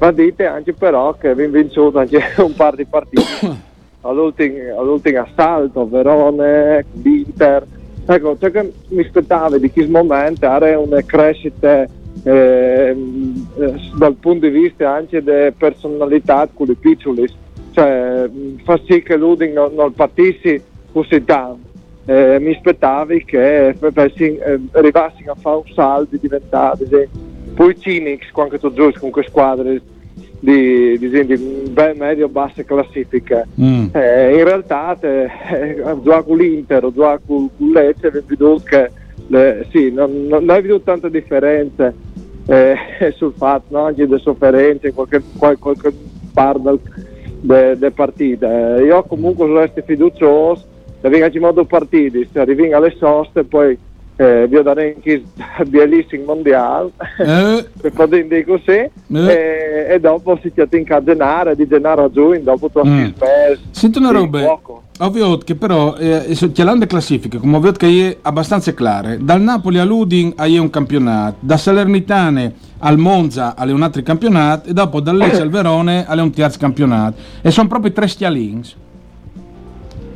ma 0.00 0.10
dite 0.10 0.46
anche 0.46 0.72
però 0.72 1.14
che 1.14 1.28
abbiamo 1.28 1.52
vinto 1.52 1.92
anche 1.94 2.20
un 2.42 2.54
par 2.54 2.74
di 2.74 2.84
partiti 2.84 3.22
all'ultimo, 4.02 4.78
all'ultimo 4.78 5.20
assalto 5.20 5.88
Verone, 5.88 6.84
l'Inter 7.02 7.66
ecco 8.06 8.36
ciò 8.38 8.50
che 8.50 8.72
mi 8.88 9.04
aspettavo 9.04 9.58
di 9.58 9.70
questo 9.70 9.92
momento 9.92 10.46
era 10.46 10.78
una 10.78 11.02
crescita 11.02 11.86
ehm, 12.24 13.46
eh, 13.58 13.74
dal 13.96 14.14
punto 14.14 14.46
di 14.46 14.52
vista 14.52 14.92
anche 14.92 15.22
delle 15.22 15.52
personalità 15.52 16.48
con 16.52 16.68
i 16.68 16.74
piccoli 16.74 17.28
cioè 17.72 18.26
mh, 18.26 18.62
fa 18.64 18.80
sì 18.86 19.02
che 19.02 19.16
l'Uding 19.16 19.54
non, 19.54 19.74
non 19.74 19.92
partisse 19.92 20.62
così 20.92 21.24
tanto. 21.24 21.68
Eh, 22.06 22.38
mi 22.40 22.54
aspettavo 22.54 23.14
che 23.24 23.76
avessi, 23.80 24.36
eh, 24.36 24.58
arrivassero 24.72 25.32
a 25.32 25.34
fare 25.36 25.56
un 25.56 25.72
salto 25.74 26.14
e 26.14 26.18
esempio, 26.22 27.08
poi 27.54 27.78
Cinix 27.78 28.30
quando 28.32 28.58
tu 28.58 28.72
giochi 28.72 28.98
con 28.98 29.10
quelle 29.10 29.28
squadre 29.28 29.80
di, 30.38 30.98
di, 30.98 31.26
di 31.26 31.72
medio-basse 31.74 32.64
classifiche. 32.64 33.46
Mm. 33.60 33.86
Eh, 33.92 34.36
in 34.38 34.44
realtà 34.44 34.96
te, 34.98 35.24
eh, 35.24 35.76
gioca 36.02 36.22
con 36.22 36.36
l'Inter 36.38 36.90
gioca 36.92 37.20
con 37.24 37.48
con 37.56 37.70
Lecce, 37.72 38.10
vedo 38.10 38.60
che 38.64 38.90
le- 39.26 39.66
sì, 39.70 39.90
non, 39.92 40.26
non, 40.26 40.44
non 40.44 40.50
hai 40.56 40.62
veduto 40.62 40.82
tante 40.84 41.10
differenze 41.10 41.94
eh, 42.46 42.76
sul 43.16 43.34
fatto, 43.36 43.66
no? 43.76 43.84
anche 43.86 44.06
delle 44.06 44.20
sofferenze, 44.20 44.88
in 44.88 44.94
qualche, 44.94 45.22
qual- 45.36 45.58
qualche 45.58 45.92
parte 46.32 46.78
delle 47.40 47.90
partite. 47.90 48.76
Eh, 48.78 48.84
Io 48.84 49.02
comunque 49.04 49.46
resto 49.52 49.82
fiducioso, 49.84 50.64
venga 51.02 51.30
in 51.32 51.40
modo 51.40 51.64
partiti, 51.64 52.28
se 52.30 52.40
arrivi 52.40 52.72
alle 52.72 52.94
soste, 52.98 53.44
poi 53.44 53.76
eh, 54.20 54.46
vi 54.48 54.62
darei 54.62 54.94
anche 54.96 55.22
bellissimo 55.66 56.24
mondiale. 56.34 56.90
Eh, 57.18 57.64
per 57.80 57.92
poter 57.92 58.26
dire 58.26 58.44
così 58.44 58.72
e, 58.72 59.86
e 59.88 59.98
dopo 59.98 60.38
si 60.42 60.52
ti 60.52 60.62
in 60.76 60.84
cadenare 60.84 61.56
di 61.56 61.66
denaro 61.66 62.04
a 62.04 62.10
giù 62.10 62.34
dopo 62.42 62.68
tu 62.68 62.80
Mm. 62.84 62.98
hai 62.98 63.12
speso 63.16 63.60
Senti 63.70 63.98
una 63.98 64.10
roba, 64.10 64.40
poco. 64.44 64.82
ovvio 64.98 65.38
che 65.38 65.54
però 65.54 65.96
eh, 65.96 66.36
c'è 66.52 66.64
l'ande 66.64 66.86
classifiche, 66.86 67.38
come 67.38 67.56
ovvio 67.56 67.72
che 67.72 67.86
è 68.10 68.16
abbastanza 68.22 68.72
chiare. 68.74 69.18
Dal 69.20 69.40
Napoli 69.40 69.78
all'Udin 69.78 70.32
hai 70.36 70.58
un 70.58 70.68
campionato, 70.70 71.36
da 71.40 71.56
Salernitane 71.56 72.54
al 72.80 72.98
Monza 72.98 73.54
alle 73.56 73.72
un 73.72 73.82
altro 73.82 74.02
campionato 74.02 74.68
e 74.68 74.72
dopo 74.74 75.00
dal 75.00 75.16
Lecce 75.16 75.40
al 75.42 75.50
Verone 75.50 76.04
alle 76.06 76.20
un 76.22 76.30
terzo 76.30 76.58
campionato. 76.58 77.16
E 77.42 77.50
sono 77.50 77.68
proprio 77.68 77.92
tre 77.92 78.06
stialins. 78.06 78.76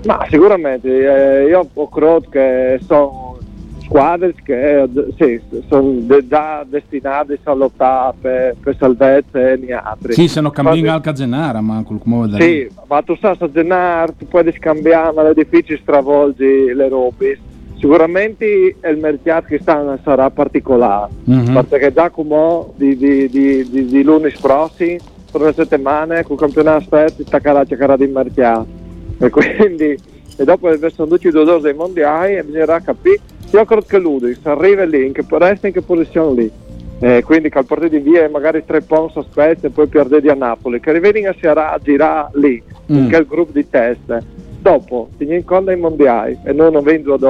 ma 0.06 0.26
sicuramente 0.28 0.88
eh, 0.88 1.48
io 1.48 1.66
ho 1.72 1.88
creduto 1.88 2.28
che 2.30 2.78
sono 2.86 3.38
squadre 3.84 4.34
che 4.42 4.88
sì, 5.16 5.40
sono 5.68 5.96
già 6.26 6.64
destinate 6.68 7.38
a 7.44 7.52
lottare 7.52 8.14
per, 8.20 8.56
per 8.60 8.76
salvezza 8.78 9.38
e 9.40 9.56
niente 9.56 9.72
altri 9.72 10.12
Sì, 10.14 10.28
se 10.28 10.40
no 10.40 10.50
cammina 10.50 10.88
Ma- 10.90 10.94
al 10.94 11.00
Cagenara, 11.02 11.60
ma 11.60 11.82
vuoi 11.86 12.28
vedere. 12.30 12.44
Sì, 12.44 12.68
ma 12.86 13.02
tu 13.02 13.16
sai, 13.16 13.36
a 13.38 13.50
Gennar 13.50 14.12
tu 14.12 14.26
puoi 14.26 14.52
scambiare, 14.52 15.12
ma 15.14 15.28
è 15.28 15.34
difficile 15.34 15.78
stravolgi 15.78 16.72
le 16.72 16.88
robe. 16.88 17.38
Sicuramente 17.78 18.44
il 18.46 18.96
mercato 18.98 19.46
che 19.48 19.58
sta 19.60 19.98
sarà 20.02 20.30
particolare, 20.30 21.10
Mhm. 21.24 21.64
perché 21.68 21.92
già 21.92 22.08
come 22.08 22.64
di, 22.76 22.96
di, 22.96 23.28
di, 23.28 23.68
di, 23.68 23.84
di 23.86 24.02
lunedì 24.02 24.34
prossimo, 24.40 24.96
per 25.30 25.40
una 25.42 25.52
settimana, 25.52 26.22
con 26.22 26.36
il 26.36 26.40
campionato 26.40 26.78
aspetta, 26.78 27.22
staccherà 27.26 27.64
cercherà 27.64 27.96
di 27.96 28.06
mercato. 28.06 28.66
E 29.18 29.28
quindi, 29.30 29.98
e 30.36 30.44
dopo 30.44 30.68
aver 30.68 30.92
tutti 30.92 31.26
i 31.26 31.30
due 31.30 31.44
dosi 31.44 31.62
dei 31.64 31.74
mondiali, 31.74 32.42
bisognerà 32.42 32.80
capire. 32.80 33.18
Io 33.54 33.64
credo 33.66 33.84
che 33.86 33.98
lui, 33.98 34.34
se 34.42 34.48
arriva 34.48 34.82
lì, 34.82 35.06
in 35.06 35.12
che, 35.12 35.24
resta 35.28 35.68
in 35.68 35.72
che 35.72 35.80
posizione 35.80 36.34
lì, 36.42 36.50
eh, 36.98 37.22
quindi 37.22 37.50
che 37.50 37.58
al 37.58 37.66
partito 37.66 37.94
di 37.96 38.00
via 38.10 38.28
magari 38.28 38.64
tre 38.64 38.80
punti 38.80 39.20
aspetta 39.20 39.68
e 39.68 39.70
poi 39.70 39.86
perde 39.86 40.16
a 40.28 40.34
Napoli, 40.34 40.80
che 40.80 40.90
rivedi 40.90 41.22
si 41.38 41.46
a 41.46 41.78
girare 41.80 42.30
lì, 42.32 42.60
in 42.86 43.04
Mm. 43.04 43.08
quel 43.08 43.24
gruppo 43.26 43.52
di 43.52 43.68
teste. 43.70 44.22
Dopo, 44.58 45.08
ti 45.16 45.24
in 45.32 45.44
conto 45.44 45.70
ai 45.70 45.76
mondiali 45.78 46.36
e 46.42 46.52
non 46.52 46.76
vendo 46.82 47.14
ad 47.14 47.22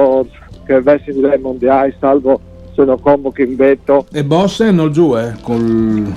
che 0.65 0.81
vessi 0.81 1.11
ai 1.11 1.39
mondiali, 1.39 1.93
salvo 1.99 2.39
se 2.73 2.83
non 2.83 2.99
convochi 2.99 3.43
in 3.43 3.55
vetto. 3.55 4.07
E 4.11 4.23
Boss 4.23 4.61
non 4.71 4.91
giù, 4.91 5.15
eh, 5.15 5.31
col... 5.43 6.11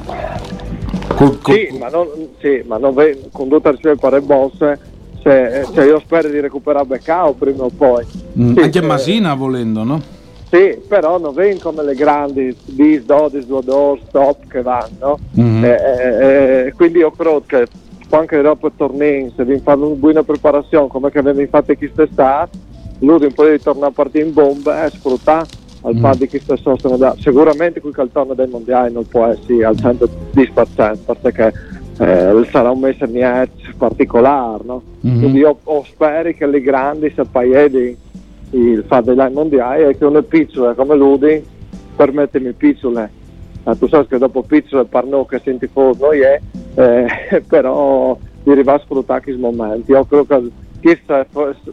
col, 1.17 1.39
col- 1.43 1.55
Sì, 1.55 1.77
ma 1.79 1.89
non, 1.91 2.07
sì, 2.41 2.63
ma 2.67 2.79
non 2.79 2.95
ve- 2.95 3.25
con 3.31 3.49
tutta 3.49 3.73
rispetto 3.73 4.09
per 4.09 4.19
il 4.21 4.25
boss, 4.27 4.57
se, 5.29 5.67
se 5.75 5.85
io 5.85 6.01
spero 6.01 6.29
di 6.29 6.41
recuperare 6.41 6.87
Beccao 6.87 7.33
prima 7.35 7.65
o 7.65 7.71
poi. 7.77 8.05
Mm, 8.39 8.55
Sì, 8.55 8.61
anche 8.61 8.79
eh, 8.79 8.83
Masina 8.83 9.35
volendo, 9.35 9.83
no? 9.85 10.01
Sì, 10.51 10.77
però 10.89 11.19
non 11.19 11.35
vengono 11.35 11.61
come 11.77 11.85
le 11.85 11.95
grandi 11.95 12.57
bis, 12.65 13.03
dodis, 13.03 13.45
duodor, 13.45 13.99
stop 14.09 14.47
che 14.49 14.63
vanno. 14.63 15.19
Mhm. 15.33 15.65
Eh, 15.65 15.69
eh, 15.69 16.67
eh, 16.67 16.73
quindi 16.75 16.99
io 17.01 17.11
credo 17.13 17.43
che 17.47 17.69
anche 18.11 18.41
dopo 18.41 18.69
il 18.69 18.73
torneo, 18.75 19.31
se 19.37 19.45
vi 19.45 19.59
fanno 19.63 19.87
una 19.89 19.97
buona 19.97 20.23
preparazione 20.23 20.89
come 20.89 21.11
che 21.11 21.19
avete 21.19 21.47
fatto 21.49 21.75
quest'estate, 21.77 22.57
lui 23.01 23.23
un 23.27 23.33
po' 23.35 23.47
di 23.47 23.61
tornare 23.61 23.89
a 23.89 23.95
partire 23.95 24.25
in 24.25 24.33
bomba 24.33 24.87
e 24.87 24.91
sfruttare 24.91 25.47
al 25.83 25.95
Mm. 25.95 26.11
di 26.17 26.29
questa 26.29 26.57
sosta. 26.57 26.89
da- 26.97 27.15
Sicuramente 27.19 27.81
quel 27.81 27.93
caltone 27.93 28.35
del 28.35 28.49
mondiale 28.49 28.89
non 28.89 29.07
può 29.07 29.27
essere 29.27 29.65
al 29.67 29.77
110% 29.77 31.15
perché 31.21 31.53
eh, 32.01 32.49
sarà 32.51 32.71
un 32.71 32.79
mese 32.81 33.07
niente 33.07 33.51
particolare, 33.79 34.63
no? 34.65 34.83
Mhm. 35.01 35.19
Quindi 35.21 35.39
io 35.39 35.59
ho 35.63 35.85
spero 35.85 36.31
che 36.33 36.47
le 36.47 36.61
grandi 36.61 37.11
sappiano 37.15 37.97
il 38.51 38.85
fatto 38.87 39.15
dei 39.15 39.31
mondiali 39.33 39.85
e 39.85 39.97
che 39.97 40.05
una 40.05 40.23
piccola 40.23 40.75
come 40.75 40.95
Ludi 40.95 41.45
permettimi 41.97 42.53
piccole 42.53 43.11
Eh, 43.65 43.77
tu 43.77 43.87
sai 43.89 44.07
che 44.07 44.17
dopo 44.19 44.43
piccole 44.43 44.85
parlo 44.85 45.27
che 45.27 45.41
senti 45.45 45.67
fuori 45.67 45.99
noi 45.99 46.21
è 46.21 46.41
eh, 46.77 47.43
però 47.47 48.17
di 48.43 48.51
arrivare 48.51 48.79
a 48.79 48.85
sfruttare 48.85 49.21
questi 49.21 49.41
momenti 49.41 49.91
io 49.91 50.05
credo 50.05 50.25
che 50.25 50.51
questa 50.81 51.27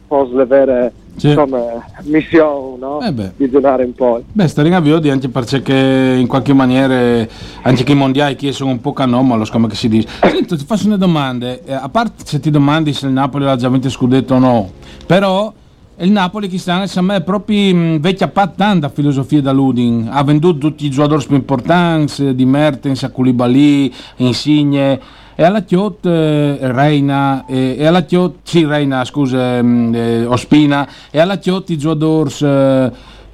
fosse 0.08 0.34
la 0.34 0.46
vera 0.46 0.91
Sì. 1.18 1.30
insomma, 1.30 1.62
missione 2.04 2.78
no? 2.78 3.00
Eh 3.02 3.32
di 3.38 3.50
giocare 3.50 3.86
un 3.86 3.94
po' 3.94 4.22
Beh, 4.34 4.48
sta 4.50 4.65
in 4.65 4.74
avvio 4.74 5.00
anche 5.10 5.30
perché 5.30 6.15
in 6.20 6.28
qualche 6.28 6.54
maniera 6.54 7.26
anche 7.62 7.84
che 7.84 7.94
i 7.94 7.96
mondiali 7.96 8.36
che 8.36 8.52
sono 8.52 8.72
un 8.72 8.82
po' 8.82 8.94
anomalo, 8.96 9.46
come 9.50 9.68
che 9.70 9.76
si 9.76 9.88
dice. 9.88 10.08
Senti, 10.22 10.58
ti 10.58 10.65
faccio 10.65 10.88
una 10.88 10.98
domanda, 10.98 11.48
eh, 11.48 11.74
a 11.74 11.88
parte 11.88 12.24
se 12.26 12.39
ti 12.41 12.50
domandi 12.52 12.91
se 12.91 13.06
il 13.06 13.13
Napoli 13.13 13.46
ha 13.46 13.56
già 13.56 13.70
vinto 13.70 13.89
scudetto 13.89 14.34
o 14.36 14.39
no, 14.39 14.72
però 15.06 15.54
il 16.00 16.12
Napoli 16.12 16.50
che 16.50 16.58
sta 16.58 16.84
a 16.84 17.02
me 17.02 17.15
è 17.15 17.22
proprio 17.22 17.74
mh, 17.74 18.00
vecchia 18.02 18.28
pat 18.28 18.56
tanta 18.58 18.89
filosofia 18.89 19.41
da 19.41 19.54
Ludin, 19.54 20.10
ha 20.12 20.22
venduto 20.26 20.58
tutti 20.58 20.86
i 20.86 20.89
giocatori 20.89 21.26
più 21.26 21.36
importanti, 21.38 22.36
di 22.36 22.46
Mertens 22.46 23.04
a 23.04 23.10
Koulibaly, 23.12 23.94
Insigne, 24.18 25.00
e 25.36 25.43
alla 25.43 25.62
Chiot 25.62 26.06
eh, 26.06 26.58
Reina, 26.62 27.45
e, 27.45 27.76
e 27.78 27.86
alla 27.86 28.04
Chiot, 28.04 28.38
sì 28.43 28.65
Reina 28.65 29.04
scusa, 29.04 29.62
mh, 29.62 29.93
eh, 29.93 30.26
Ospina, 30.26 30.88
e 31.12 31.19
alla 31.19 31.38
Chiot 31.38 31.69
i 31.69 31.78
giocatori 31.78 32.34
eh, 32.41 32.91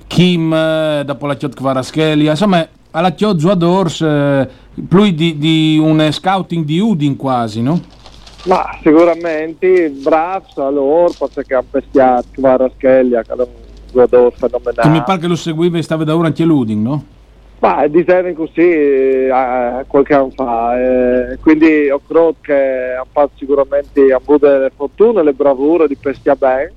Kim, 0.07 0.53
eh, 0.53 1.03
dopo 1.05 1.27
la 1.27 1.35
Chiot 1.35 1.53
Kvaraschelia, 1.53 2.31
insomma 2.31 2.67
alla 2.91 3.11
Chiot 3.11 3.37
giocatori 3.37 3.93
eh, 4.01 4.49
più 4.87 5.11
di, 5.11 5.37
di 5.37 5.79
un 5.81 6.09
scouting 6.11 6.65
di 6.65 6.79
Udin 6.79 7.15
quasi, 7.15 7.61
no? 7.61 7.99
ma 8.43 8.75
sicuramente 8.81 9.89
bravo 9.89 10.65
allora 10.65 11.13
perché 11.31 11.53
ha 11.53 11.63
pestiato 11.69 12.25
Kvaraschelia 12.31 13.21
che 13.21 13.33
è 13.33 13.35
un 13.35 13.45
giocatore 13.91 14.31
fenomenale 14.35 14.81
Che 14.81 14.89
mi 14.89 15.03
pare 15.03 15.19
che 15.19 15.27
lo 15.27 15.35
seguiva 15.35 15.77
e 15.77 15.83
stava 15.83 16.03
da 16.03 16.15
ora 16.15 16.27
anche 16.27 16.43
l'Udin, 16.43 16.81
no? 16.81 17.05
Ma 17.61 17.85
dicevano 17.85 18.33
così 18.33 18.59
eh, 18.59 19.85
qualche 19.85 20.13
anno 20.15 20.31
fa, 20.35 20.79
eh, 20.79 21.37
quindi 21.39 21.93
credo 22.07 22.35
che 22.41 22.53
hanno 22.95 23.05
fatto 23.11 23.33
sicuramente 23.35 24.01
hanno 24.01 24.15
avuto 24.15 24.57
le 24.57 24.71
fortune, 24.75 25.21
le 25.21 25.33
bravure 25.33 25.87
di 25.87 25.95
pestia 25.95 26.35
bene. 26.35 26.73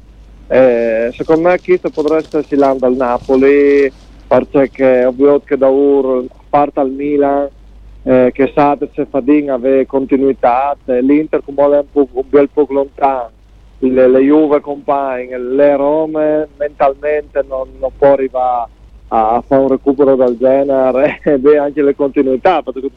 Eh, 0.47 1.11
secondo 1.15 1.49
me 1.49 1.59
questo 1.63 1.89
potrebbe 1.89 2.39
essere 2.39 2.57
l'anda 2.57 2.87
al 2.87 2.97
Napoli, 2.97 3.91
perché 4.27 5.07
ovvio 5.07 5.41
che 5.41 5.57
da 5.57 5.71
ora 5.71 6.23
parte 6.51 6.81
al 6.81 6.91
Milan, 6.91 7.49
eh, 8.03 8.31
che 8.35 8.53
sa 8.55 8.77
se 8.93 9.07
Fadin 9.07 9.53
aveva 9.53 9.87
continuità, 9.87 10.77
eh, 10.85 11.01
l'Inter 11.01 11.41
come 11.43 11.65
è 11.65 11.79
un, 11.79 11.91
po', 11.91 12.09
un 12.13 12.29
bel 12.29 12.51
po' 12.51 12.67
lontano, 12.69 13.31
le, 13.79 14.07
le 14.07 14.21
Juve 14.21 14.61
compagne, 14.61 15.39
le 15.39 15.77
Rome 15.77 16.47
mentalmente 16.59 17.43
non, 17.49 17.71
non 17.79 17.91
può 17.97 18.13
arrivare 18.13 18.74
a 19.15 19.43
fare 19.47 19.63
un 19.63 19.69
recupero 19.69 20.17
del 20.17 20.37
genere 20.39 21.21
e 21.25 21.39
beh, 21.39 21.59
anche 21.59 21.83
le 21.83 21.95
continuità 21.95 22.63
perché 22.63 22.89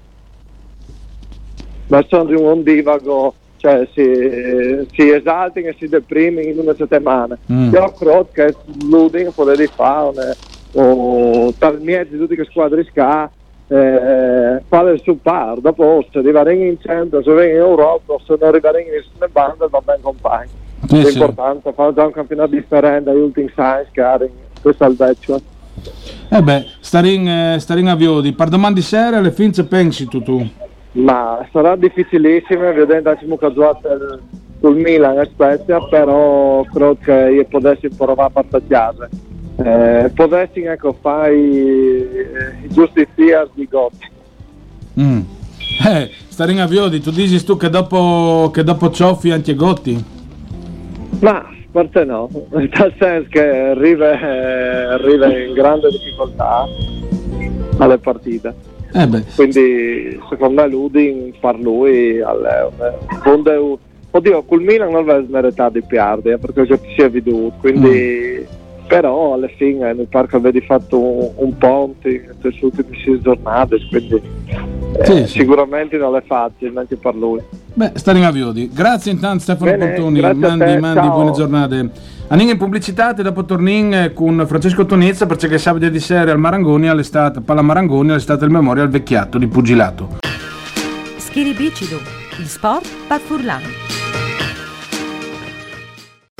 ma 1.88 2.04
sono 2.08 2.26
di 2.26 2.34
un 2.36 2.46
ondivago 2.46 3.34
cioè 3.58 3.88
si, 3.94 4.86
si 4.94 5.10
esaltano 5.10 5.68
e 5.68 5.76
si 5.78 5.88
deprimono 5.88 6.46
in 6.46 6.60
una 6.60 6.76
settimana 6.76 7.38
Mm. 7.52 7.74
io 7.74 7.94
credo 7.98 8.28
che 8.32 8.56
l'Uding 8.90 9.32
potrebbe 9.32 9.68
fare 9.68 10.36
o 10.74 11.54
talmente 11.58 12.12
di 12.12 12.18
tutte 12.18 12.36
le 12.36 12.46
squadre 12.46 12.84
ska 12.84 13.30
eh, 13.70 14.62
fare 14.68 14.92
il 14.94 15.02
suo 15.02 15.16
par 15.16 15.60
dopo 15.60 16.06
se 16.12 16.18
arrivare 16.20 16.54
in 16.56 16.78
centro 16.82 17.22
se 17.24 17.32
vengono 17.32 17.50
in 17.64 17.70
Europa 17.70 18.16
se 18.26 18.36
non 18.40 18.50
arrivare 18.50 18.82
in 18.82 18.90
nessuna 18.92 19.28
banda 19.32 19.68
va 19.68 19.82
bene 19.84 20.00
compagni 20.02 20.50
Sì, 20.88 21.00
è 21.00 21.06
sì. 21.06 21.20
fare 21.20 21.94
già 21.94 22.06
un 22.06 22.12
campionato 22.12 22.52
differente 22.52 23.10
dagli 23.12 23.20
ultimi 23.22 23.50
science 23.50 23.90
che 23.92 24.02
hanno 24.02 24.28
questo 24.62 24.84
al 24.84 24.96
vecchio 24.96 25.40
Eh 26.30 26.42
beh, 26.42 26.66
stare 26.80 27.10
in, 27.10 27.28
eh, 27.28 27.60
stare 27.60 27.80
in 27.80 27.88
avvio 27.88 28.20
di 28.22 28.34
per 28.34 28.50
domani 28.50 28.82
sera 28.82 29.18
alle 29.18 29.32
fin 29.32 29.54
se 29.54 29.66
pensi 29.66 30.08
tu 30.08 30.22
tu. 30.22 30.46
ma 30.94 31.46
sarà 31.52 31.76
difficilissimo 31.76 32.74
vedendo 32.74 33.10
anche 33.10 33.26
che 33.26 33.54
giocato 33.54 33.88
il- 33.88 34.20
sul 34.60 34.76
Milan 34.78 35.20
e 35.20 35.26
Spezia 35.32 35.80
però 35.88 36.63
credo 36.63 36.98
che 37.04 37.12
io 37.36 37.46
potessi 37.46 37.88
provare 37.96 38.30
a 38.30 38.30
partecchiare 38.32 39.10
eh, 39.63 40.12
potessi 40.16 40.62
ecco 40.63 40.98
fare 41.00 41.36
i, 41.36 41.98
i 42.63 42.68
giusti 42.70 43.08
tiers 43.16 43.50
di 43.54 43.68
Gotti 43.70 44.06
Mm. 45.00 45.20
Eh, 45.86 46.10
stare 46.28 46.52
in 46.54 46.60
avvio 46.60 46.88
di 46.88 47.00
tu 47.00 47.12
dici 47.12 47.44
tu 47.44 47.56
che 47.56 47.70
dopo, 47.70 48.50
che 48.52 48.63
dopo 48.63 48.90
Cioffi 48.90 49.30
anche 49.30 49.54
Gotti? 49.54 50.04
ma 51.20 51.46
forse 51.72 52.04
no 52.04 52.30
nel 52.52 52.94
senso 52.98 53.28
che 53.30 53.50
arriva, 53.50 54.20
eh, 54.20 54.84
arriva 54.94 55.38
in 55.38 55.54
grande 55.54 55.90
difficoltà 55.90 56.66
alle 57.78 57.98
partite. 57.98 58.76
Eh 58.94 59.08
Quindi 59.36 60.20
secondo 60.30 60.62
me 60.62 60.68
Ludin 60.68 61.34
far 61.40 61.60
lui 61.60 62.22
al 62.22 62.42
Leon. 62.42 63.80
Oddio, 64.10 64.44
col 64.44 64.62
Milan 64.62 64.92
non 64.92 65.02
aveva 65.02 65.24
smeritato 65.24 65.74
di 65.74 65.84
perdere 65.86 66.38
perché 66.38 66.66
già 66.66 66.78
si 66.78 67.02
è 67.02 67.10
veduto, 67.10 67.58
quindi... 67.60 68.40
Mm. 68.40 68.88
però 68.88 69.34
alla 69.34 69.50
fine 69.50 69.94
mi 69.94 70.06
pare 70.06 70.28
che 70.28 70.38
avete 70.38 70.62
fatto 70.62 70.98
un, 70.98 71.30
un 71.36 71.58
ponte 71.58 72.36
nelle 72.42 72.58
ultime 72.62 72.98
sei 73.04 73.22
giornate 73.22 73.78
quindi 73.90 74.22
eh, 74.93 75.06
sì, 75.06 75.17
sì. 75.28 75.39
sicuramente 75.39 75.97
non 75.97 76.15
è 76.15 76.23
facile 76.26 76.80
anche 76.80 76.95
per 76.95 77.15
lui 77.15 77.41
beh 77.73 77.91
stare 77.95 78.17
in 78.17 78.23
aviodi 78.23 78.69
grazie 78.71 79.12
intanto 79.12 79.43
Stefano 79.43 79.71
Bene, 79.71 79.88
Portoni 79.88 80.19
mandi, 80.21 80.78
mandi 80.78 81.08
buone 81.08 81.32
giornate. 81.32 82.15
Andiamo 82.30 82.52
in 82.52 82.58
pubblicità 82.58 83.15
e 83.15 83.23
dopo 83.23 83.45
torniamo 83.45 84.12
con 84.12 84.43
Francesco 84.45 84.86
Tonezza 84.86 85.26
perché 85.26 85.58
sabato 85.58 85.88
di 85.88 86.00
sera 86.02 86.32
al 86.32 86.39
Marangoni 86.39 86.89
all'estate, 86.89 87.39
Palla 87.39 87.62
Marangoni 87.62 88.10
all'estate 88.10 88.43
il 88.43 88.52
memoria 88.52 88.84
al 88.84 88.89
vecchiato 88.89 89.38
di 89.38 89.47
pugilato. 89.47 90.17
Schiribicido, 91.15 92.00
il 92.39 92.47
sport 92.47 92.88
per 93.08 93.19
Furlan 93.21 93.62